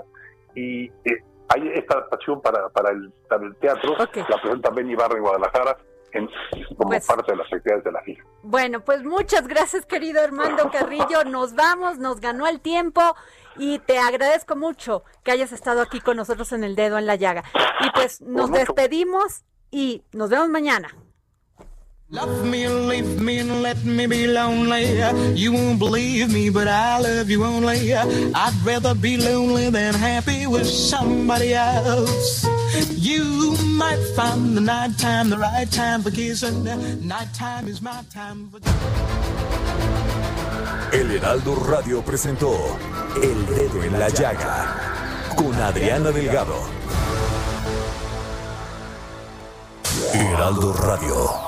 [0.54, 5.16] y eh, hay esta adaptación para, para, el, para el teatro, la presenta Ben Ibarra
[5.16, 5.76] en Guadalajara
[6.12, 6.28] en,
[6.76, 8.24] como Pues- parte de las actividades de la gira.
[8.42, 11.24] Bueno, pues muchas gracias, querido Armando Carrillo.
[11.26, 13.00] Nos vamos, nos ganó el tiempo
[13.56, 17.16] y te agradezco mucho que hayas estado aquí con nosotros en el dedo en la
[17.16, 17.42] llaga.
[17.80, 20.88] Y pues nos despedimos y nos vemos mañana.
[22.10, 24.98] Love me and leave me and let me be lonely.
[25.34, 27.92] You won't believe me, but I love you only.
[27.92, 32.46] I'd rather be lonely than happy with somebody else.
[32.96, 36.64] You might find the night time the right time for kissing.
[37.06, 38.60] Nighttime is my time for
[40.90, 42.78] El Heraldo Radio presentó
[43.22, 46.56] El Dedo en la Llaga con Adriana Delgado.
[50.14, 51.47] Heraldo Radio.